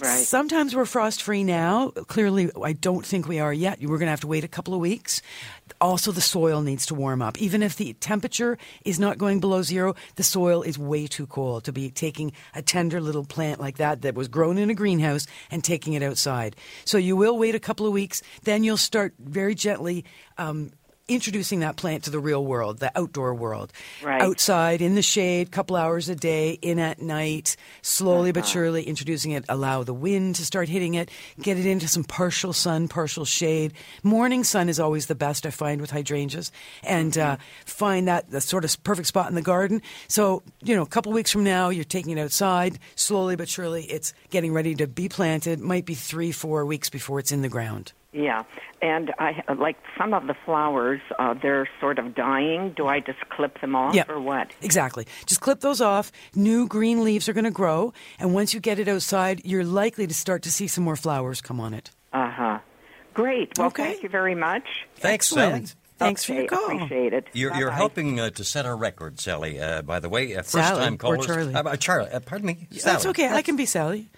[0.00, 0.16] Right.
[0.16, 1.88] Sometimes we're frost free now.
[2.06, 3.80] Clearly, I don't think we are yet.
[3.80, 5.22] We're going to have to wait a couple of weeks.
[5.80, 7.40] Also, the soil needs to warm up.
[7.40, 11.64] Even if the temperature is not going below zero, the soil is way too cold
[11.64, 15.26] to be taking a tender little plant like that that was grown in a greenhouse
[15.50, 16.56] and taking it outside.
[16.84, 18.22] So you will wait a couple of weeks.
[18.42, 20.04] Then you'll start very gently
[20.38, 20.70] um,
[21.10, 23.72] introducing that plant to the real world, the outdoor world.
[24.02, 24.22] Right.
[24.22, 28.52] Outside, in the shade, couple hours a day, in at night, slowly but Uh-huh.
[28.52, 31.10] surely introducing it, allow the wind to start hitting it,
[31.42, 33.72] get it into some partial sun, partial shade.
[34.02, 36.52] Morning sun is always the best, I find, with hydrangeas.
[36.84, 37.36] And uh,
[37.66, 39.82] find that the sort of perfect spot in the garden.
[40.08, 43.84] So, you know, a couple weeks from now, you're taking it outside, slowly but surely,
[43.84, 45.58] it's getting ready to be planted.
[45.58, 47.92] Might be three, four weeks before it's in the ground.
[48.12, 48.42] Yeah,
[48.82, 51.00] and I like some of the flowers.
[51.18, 52.72] Uh, they're sort of dying.
[52.76, 54.02] Do I just clip them off Yeah.
[54.08, 54.50] or what?
[54.62, 55.06] Exactly.
[55.26, 56.10] Just clip those off.
[56.34, 57.92] New green leaves are going to grow.
[58.18, 61.40] And once you get it outside, you're likely to start to see some more flowers
[61.40, 61.90] come on it.
[62.12, 62.58] Uh huh.
[63.14, 63.56] Great.
[63.56, 63.84] Well, Okay.
[63.92, 64.64] thank you very much.
[64.96, 65.68] Thanks, Excellent.
[65.68, 65.76] Sally.
[65.98, 66.76] Thanks for your Okay, call.
[66.76, 67.26] Appreciate it.
[67.34, 69.60] You're, you're helping uh, to set our record, Sally.
[69.60, 71.18] Uh, by the way, uh, first Sally time or.
[71.18, 71.54] Charlie?
[71.54, 72.10] Uh, uh, Charlie.
[72.10, 72.66] Uh, pardon me.
[72.70, 73.08] That's Sally.
[73.10, 73.28] okay.
[73.28, 74.08] I can be Sally.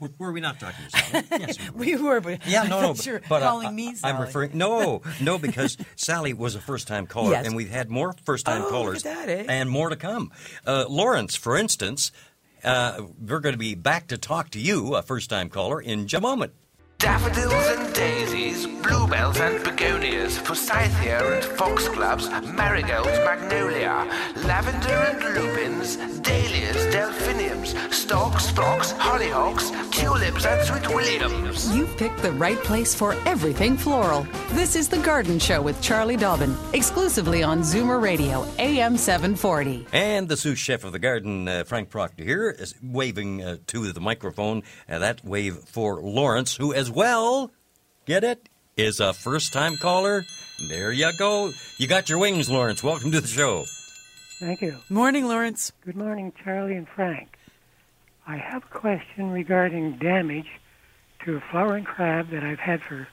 [0.00, 1.24] Were- Were we not talking to Sally?
[1.40, 2.94] Yes, we We were, but Yeah, no, no.
[2.94, 4.50] thought you were but uh, calling I- me I'm referring.
[4.56, 7.46] No, no, because Sally was a first-time caller, Yes.
[7.46, 9.44] and we've had more first-time Oh, look callers, at that, eh?
[9.48, 10.32] and more to come.
[10.66, 12.12] Uh, Lawrence, for instance,
[12.64, 16.18] uh, we're going to be back to talk to you, a first-time caller, in just
[16.18, 16.52] a moment.
[17.02, 24.06] Daffodils and daisies, bluebells and begonias, forsythia and foxgloves, marigolds, magnolia,
[24.44, 31.74] lavender and lupins, dahlias, delphiniums, stocks, phlox, hollyhocks, tulips and sweet williams.
[31.74, 34.24] You've picked the right place for everything floral.
[34.50, 39.86] This is The Garden Show with Charlie Dobbin, exclusively on Zoomer Radio, AM 740.
[39.92, 43.92] And the sous chef of the garden, uh, Frank Proctor, here is waving uh, to
[43.92, 44.62] the microphone.
[44.88, 47.50] Uh, that wave for Lawrence, who as well,
[48.06, 50.24] get it, is a first time caller.
[50.68, 51.50] There you go.
[51.78, 52.82] You got your wings, Lawrence.
[52.82, 53.64] Welcome to the show.
[54.38, 54.76] Thank you.
[54.88, 55.72] Morning, Lawrence.
[55.84, 57.38] Good morning, Charlie and Frank.
[58.26, 60.48] I have a question regarding damage
[61.24, 63.08] to a flowering crab that I've had for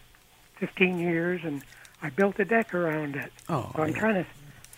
[0.59, 1.63] 15 years, and
[2.01, 3.31] I built a deck around it.
[3.47, 3.99] Oh, so I'm yeah.
[3.99, 4.25] trying to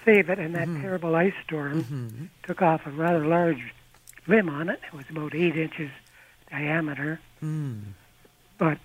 [0.05, 0.81] save it, and that Mhm.
[0.81, 3.73] terrible ice storm took off a rather large
[4.27, 4.79] limb on it.
[4.87, 5.91] It was about eight inches
[6.49, 7.81] diameter, Mm.
[8.57, 8.77] but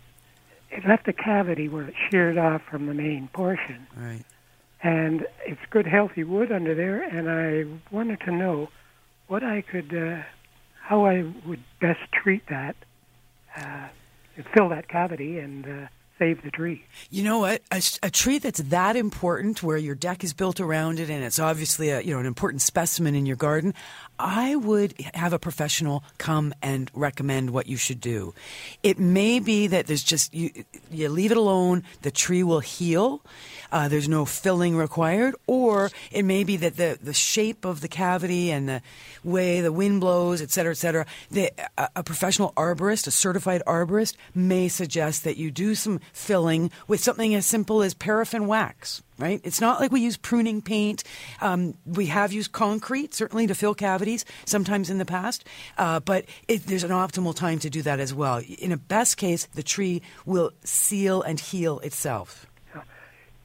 [0.71, 3.87] it left a cavity where it sheared off from the main portion.
[3.97, 4.25] Right.
[4.83, 8.69] and it's good healthy wood under there and i wanted to know
[9.27, 10.23] what i could uh,
[10.83, 12.77] how i would best treat that
[13.57, 13.89] uh,
[14.55, 15.87] fill that cavity and uh,
[16.19, 17.63] save the tree You know what?
[17.71, 21.39] A, a tree that's that important, where your deck is built around it, and it's
[21.39, 23.75] obviously a you know an important specimen in your garden.
[24.19, 28.35] I would have a professional come and recommend what you should do.
[28.83, 30.51] It may be that there's just you
[30.91, 33.21] you leave it alone, the tree will heal.
[33.71, 37.89] Uh, there's no filling required, or it may be that the the shape of the
[37.89, 38.83] cavity and the
[39.23, 41.07] way the wind blows, et cetera, et cetera.
[41.31, 46.71] The, a, a professional arborist, a certified arborist, may suggest that you do some filling
[46.89, 49.03] with something as simple as paraffin wax.
[49.19, 49.41] Right?
[49.45, 51.03] It's not like we use pruning paint.
[51.41, 55.45] Um, we have used concrete, certainly, to fill cavities, sometimes in the past,
[55.79, 58.43] uh, but it, there's an optimal time to do that as well.
[58.59, 62.47] In a best case, the tree will seal and heal itself.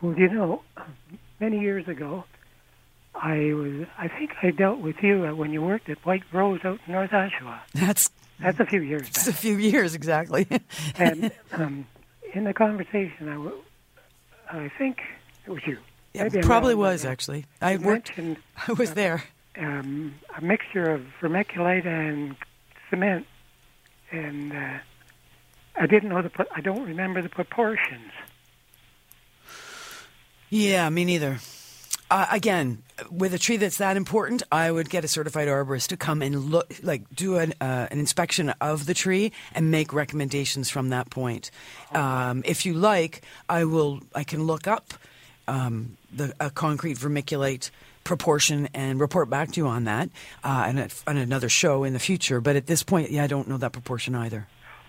[0.02, 0.62] well you know
[1.40, 2.24] many years ago
[3.16, 6.80] i was i think i dealt with you when you worked at white rose out
[6.88, 8.10] in north oshawa That's
[8.40, 10.48] that's a few years It's a few years, exactly.
[10.98, 11.86] and um,
[12.34, 13.64] in the conversation i, w-
[14.52, 14.98] I think
[15.46, 15.78] it was you
[16.14, 17.46] Yeah, Maybe probably was uh, actually.
[17.62, 18.18] I you worked.
[18.18, 18.38] mentioned,
[18.68, 19.24] I was there.
[19.58, 22.36] um, a mixture of vermiculite and
[22.89, 23.26] cement,
[24.12, 24.78] and uh,
[25.76, 26.32] I didn't know the.
[26.56, 28.12] I don't remember the proportions.
[30.50, 31.39] Yeah, me neither.
[32.10, 35.98] Uh, again, with a tree that's that important, I would get a certified arborist to
[35.98, 40.70] come and look, like, do an, uh, an inspection of the tree and make recommendations
[40.70, 41.52] from that point.
[41.94, 44.02] Um, if you like, I will.
[44.14, 44.94] I can look up
[45.52, 47.70] um, the a concrete vermiculite
[48.04, 50.10] proportion and report back to you on that
[50.43, 52.41] uh, and at, on another show in the future.
[52.41, 54.47] But at this point, yeah, I don't know that proportion either.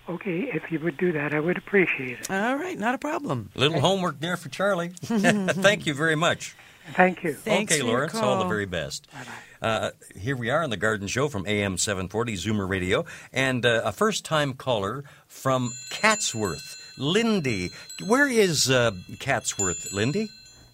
[0.09, 2.31] Okay, if you would do that, I would appreciate it.
[2.31, 3.51] All right, not a problem.
[3.55, 4.89] Little homework there for Charlie.
[5.03, 6.55] Thank you very much.
[6.93, 7.33] Thank you.
[7.33, 9.07] Thanks okay, for Lawrence, all the very best.
[9.61, 13.81] Uh, here we are on the Garden Show from AM 740 Zoomer Radio, and uh,
[13.85, 17.71] a first time caller from Catsworth, Lindy.
[18.05, 20.29] Where is uh, Catsworth, Lindy?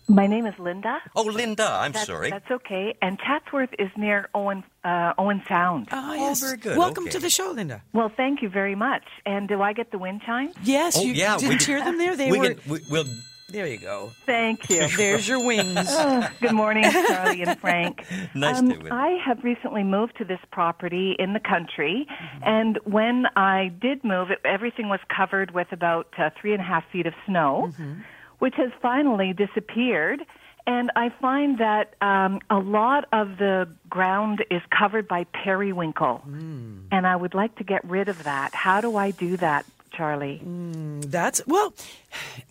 [0.10, 0.98] My name is Linda.
[1.16, 2.32] Oh, Linda, I'm That's- sorry.
[2.32, 2.96] That's okay.
[3.02, 5.88] And Chatsworth is near Owen uh, Owen Sound.
[5.92, 6.42] Oh, yes.
[6.42, 6.78] very good.
[6.78, 7.12] Welcome Okay.
[7.12, 7.84] to the show, Linda.
[7.94, 9.04] Well, thank you very much.
[9.26, 10.56] And do I get the wind chimes?
[10.64, 12.16] Yes, oh, you yeah, we didn't can- hear them there.
[12.16, 12.54] They we were.
[12.56, 13.06] Can, we, we'll,
[13.50, 14.12] There you go.
[14.26, 14.88] Thank you.
[14.98, 15.76] There's your wings.
[15.90, 18.04] Oh, good morning, Charlie and Frank.
[18.34, 18.92] Nice um, to meet you.
[18.92, 22.08] I have recently moved to this property in the country,
[22.42, 26.66] and when I did move, it, everything was covered with about uh, three and a
[26.66, 27.72] half feet of snow.
[28.40, 30.22] Which has finally disappeared.
[30.68, 36.22] And I find that um, a lot of the ground is covered by periwinkle.
[36.92, 38.54] And I would like to get rid of that.
[38.54, 40.42] How do I do that, Charlie?
[40.44, 41.74] That's, well,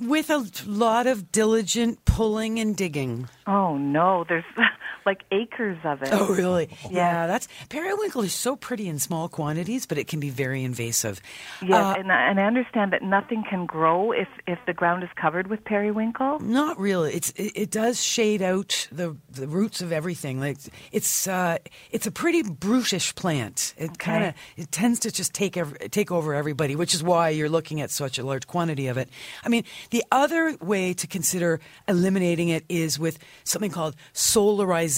[0.00, 3.28] with a lot of diligent pulling and digging.
[3.46, 4.24] Oh, no.
[4.28, 4.44] There's
[5.10, 6.10] like acres of it.
[6.12, 6.68] Oh, really?
[6.90, 11.20] Yeah, that's periwinkle is so pretty in small quantities, but it can be very invasive.
[11.62, 15.02] Yes, Uh, and, I- and I understand that nothing can grow if, if the ground
[15.02, 16.40] is covered with periwinkle.
[16.40, 17.14] Not really.
[17.14, 20.40] It's it, it does shade out the the roots of everything.
[20.40, 20.58] Like
[20.92, 21.56] it's uh,
[21.90, 23.74] it's a pretty brutish plant.
[23.78, 27.30] It kind of it tends to just take ev- take over everybody, which is why
[27.30, 29.08] you're looking at such a large quantity of it.
[29.44, 34.97] I mean, the other way to consider eliminating it is with something called solarization.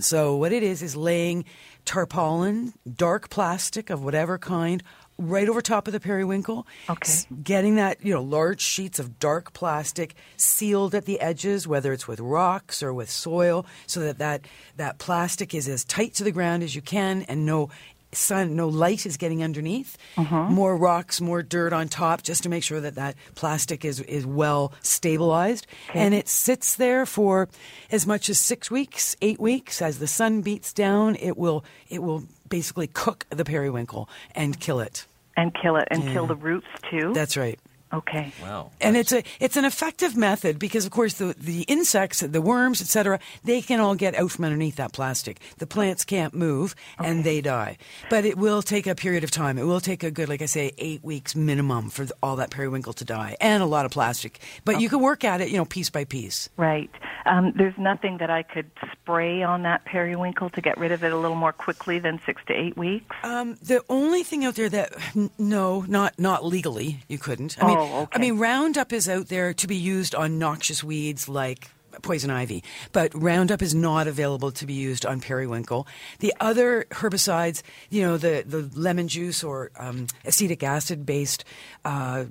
[0.00, 1.44] So what it is is laying
[1.84, 4.82] tarpaulin, dark plastic of whatever kind,
[5.18, 6.66] right over top of the periwinkle.
[6.88, 7.12] Okay.
[7.42, 12.08] Getting that, you know, large sheets of dark plastic sealed at the edges, whether it's
[12.08, 14.46] with rocks or with soil, so that that,
[14.76, 17.70] that plastic is as tight to the ground as you can and no
[18.12, 19.96] sun, no light is getting underneath.
[20.16, 20.44] Uh-huh.
[20.44, 24.26] More rocks, more dirt on top, just to make sure that that plastic is, is
[24.26, 25.66] well stabilized.
[25.90, 26.00] Okay.
[26.00, 27.48] And it sits there for
[27.90, 29.80] as much as six weeks, eight weeks.
[29.80, 34.80] As the sun beats down, it will, it will basically cook the periwinkle and kill
[34.80, 35.06] it.
[35.36, 36.12] And kill it and Yeah.
[36.12, 37.12] kill the roots too?
[37.14, 37.58] That's right.
[37.92, 38.32] Okay.
[38.42, 38.70] Wow.
[38.80, 42.80] And it's a it's an effective method because of course the the insects, the worms,
[42.80, 43.18] etc.
[43.42, 45.40] They can all get out from underneath that plastic.
[45.58, 47.78] The plants can't move and they die.
[48.08, 49.58] But it will take a period of time.
[49.58, 52.50] It will take a good, like I say, eight weeks minimum for the, all that
[52.50, 54.38] periwinkle to die and a lot of plastic.
[54.64, 56.48] But you can work at it, you know, piece by piece.
[56.56, 56.90] Right.
[57.26, 61.12] Um, there's nothing that I could spray on that periwinkle to get rid of it
[61.12, 63.14] a little more quickly than six to eight weeks.
[63.24, 67.56] Um, the only thing out there that n- no, not not legally, you couldn't.
[67.62, 68.16] I mean, Oh, okay.
[68.16, 71.70] I mean, Roundup is out there to be used on noxious weeds like
[72.02, 72.62] poison ivy,
[72.92, 75.86] but Roundup is not available to be used on periwinkle.
[76.20, 81.44] The other herbicides, you know, the the lemon juice or um, acetic acid based
[81.84, 82.26] uh,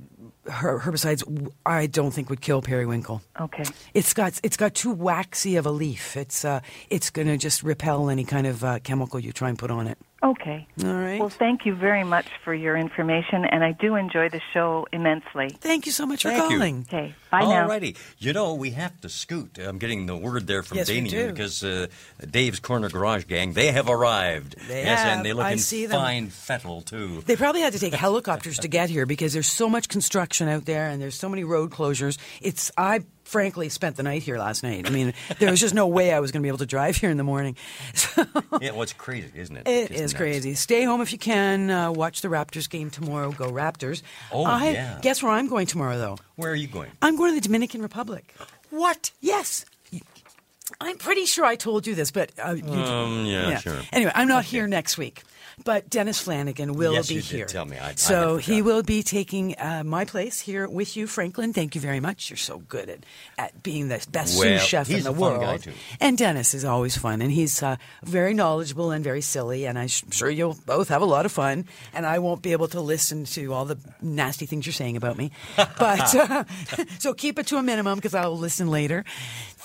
[0.50, 3.22] her- herbicides, I don't think would kill periwinkle.
[3.40, 3.64] Okay.
[3.94, 6.16] It's got it's got too waxy of a leaf.
[6.16, 9.58] It's uh, it's going to just repel any kind of uh, chemical you try and
[9.58, 9.98] put on it.
[10.22, 10.68] Okay.
[10.84, 11.20] All right.
[11.20, 15.50] Well, thank you very much for your information, and I do enjoy the show immensely.
[15.62, 16.58] Thank you so much for Thank you.
[16.58, 16.86] calling.
[16.88, 17.16] Okay.
[17.32, 17.68] Bye now.
[17.70, 17.96] Alrighty.
[18.18, 19.58] You know, we have to scoot.
[19.58, 21.32] I'm getting the word there from Yes, we Damien do.
[21.32, 21.88] because uh,
[22.30, 24.56] Dave's Corner Garage Gang, they have arrived.
[24.68, 25.18] They yes, have.
[25.18, 26.02] and they look I in see them.
[26.02, 27.22] fine fettle, too.
[27.26, 30.66] They probably had to take helicopters to get here because there's so much construction out
[30.66, 32.18] there and there's so many road closures.
[32.42, 34.88] It's I frankly spent the night here last night.
[34.88, 36.96] I mean, there was just no way I was going to be able to drive
[36.98, 37.56] here in the morning.
[37.94, 38.26] So
[38.62, 39.68] yeah, well, it's crazy, isn't it?
[39.68, 40.14] it Just is nuts.
[40.14, 40.54] crazy.
[40.56, 41.70] Stay home if you can.
[41.70, 43.32] Uh, watch the Raptors game tomorrow.
[43.32, 44.02] Go Raptors.
[44.32, 45.00] Oh, I, yeah.
[45.02, 46.18] Guess where I'm going tomorrow, though?
[46.36, 46.90] Where are you going?
[47.02, 48.34] I'm going to the Dominican Republic.
[48.70, 49.12] What?
[49.22, 49.66] Yes.
[50.82, 53.80] I'm pretty sure I told you this, but uh, Um, yeah, sure.
[53.92, 55.24] Anyway, I'm not here next week,
[55.66, 57.46] but Dennis Flanagan will Yes, be you did here.
[57.46, 57.78] tell me.
[57.78, 61.54] I- I so he will be taking uh, my place here with you, Franklin.
[61.54, 62.30] Thank you very much.
[62.30, 63.00] You're so good at,
[63.38, 65.42] at being the best Well, sous chef in the a fun world.
[65.44, 65.72] guy, too.
[66.00, 69.66] And Dennis is always fun, and he's uh, very knowledgeable and very silly.
[69.66, 71.66] And I'm sure you'll both have a lot of fun.
[71.94, 75.18] And I won't be able to listen to all the nasty things you're saying about
[75.18, 76.44] me, but uh,
[77.00, 79.04] so keep it to a minimum because I'll listen later.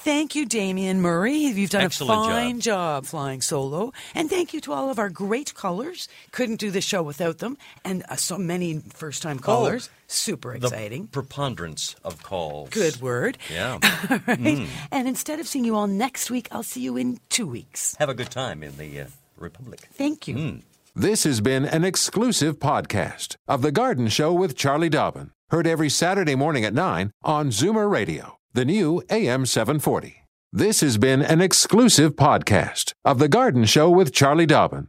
[0.04, 1.34] Thank you, Damian Murray.
[1.34, 2.32] You've done Excellent a job.
[2.32, 3.92] fine job flying solo.
[4.14, 5.83] And thank you to all of our great callers.
[6.32, 7.56] Couldn't do the show without them.
[7.84, 9.90] And uh, so many first time callers.
[10.06, 11.06] Super Oh, The exciting.
[11.08, 12.70] preponderance of calls.
[12.70, 13.38] Good word.
[13.52, 13.72] Yeah.
[13.80, 14.38] All right.
[14.38, 14.66] Mm.
[14.92, 17.96] And instead of seeing you all next week, I'll see you in two weeks.
[17.98, 19.06] Have a good time in the uh,
[19.38, 19.80] Republic.
[19.92, 20.34] Thank you.
[20.36, 20.62] Mm.
[20.94, 25.30] This has been an exclusive podcast of The Garden Show with Charlie Dobbin.
[25.50, 30.16] Heard every Saturday morning at 9 on Zoomer Radio, the new AM 740.
[30.52, 34.88] This has been an exclusive podcast of The Garden Show with Charlie Dobbin.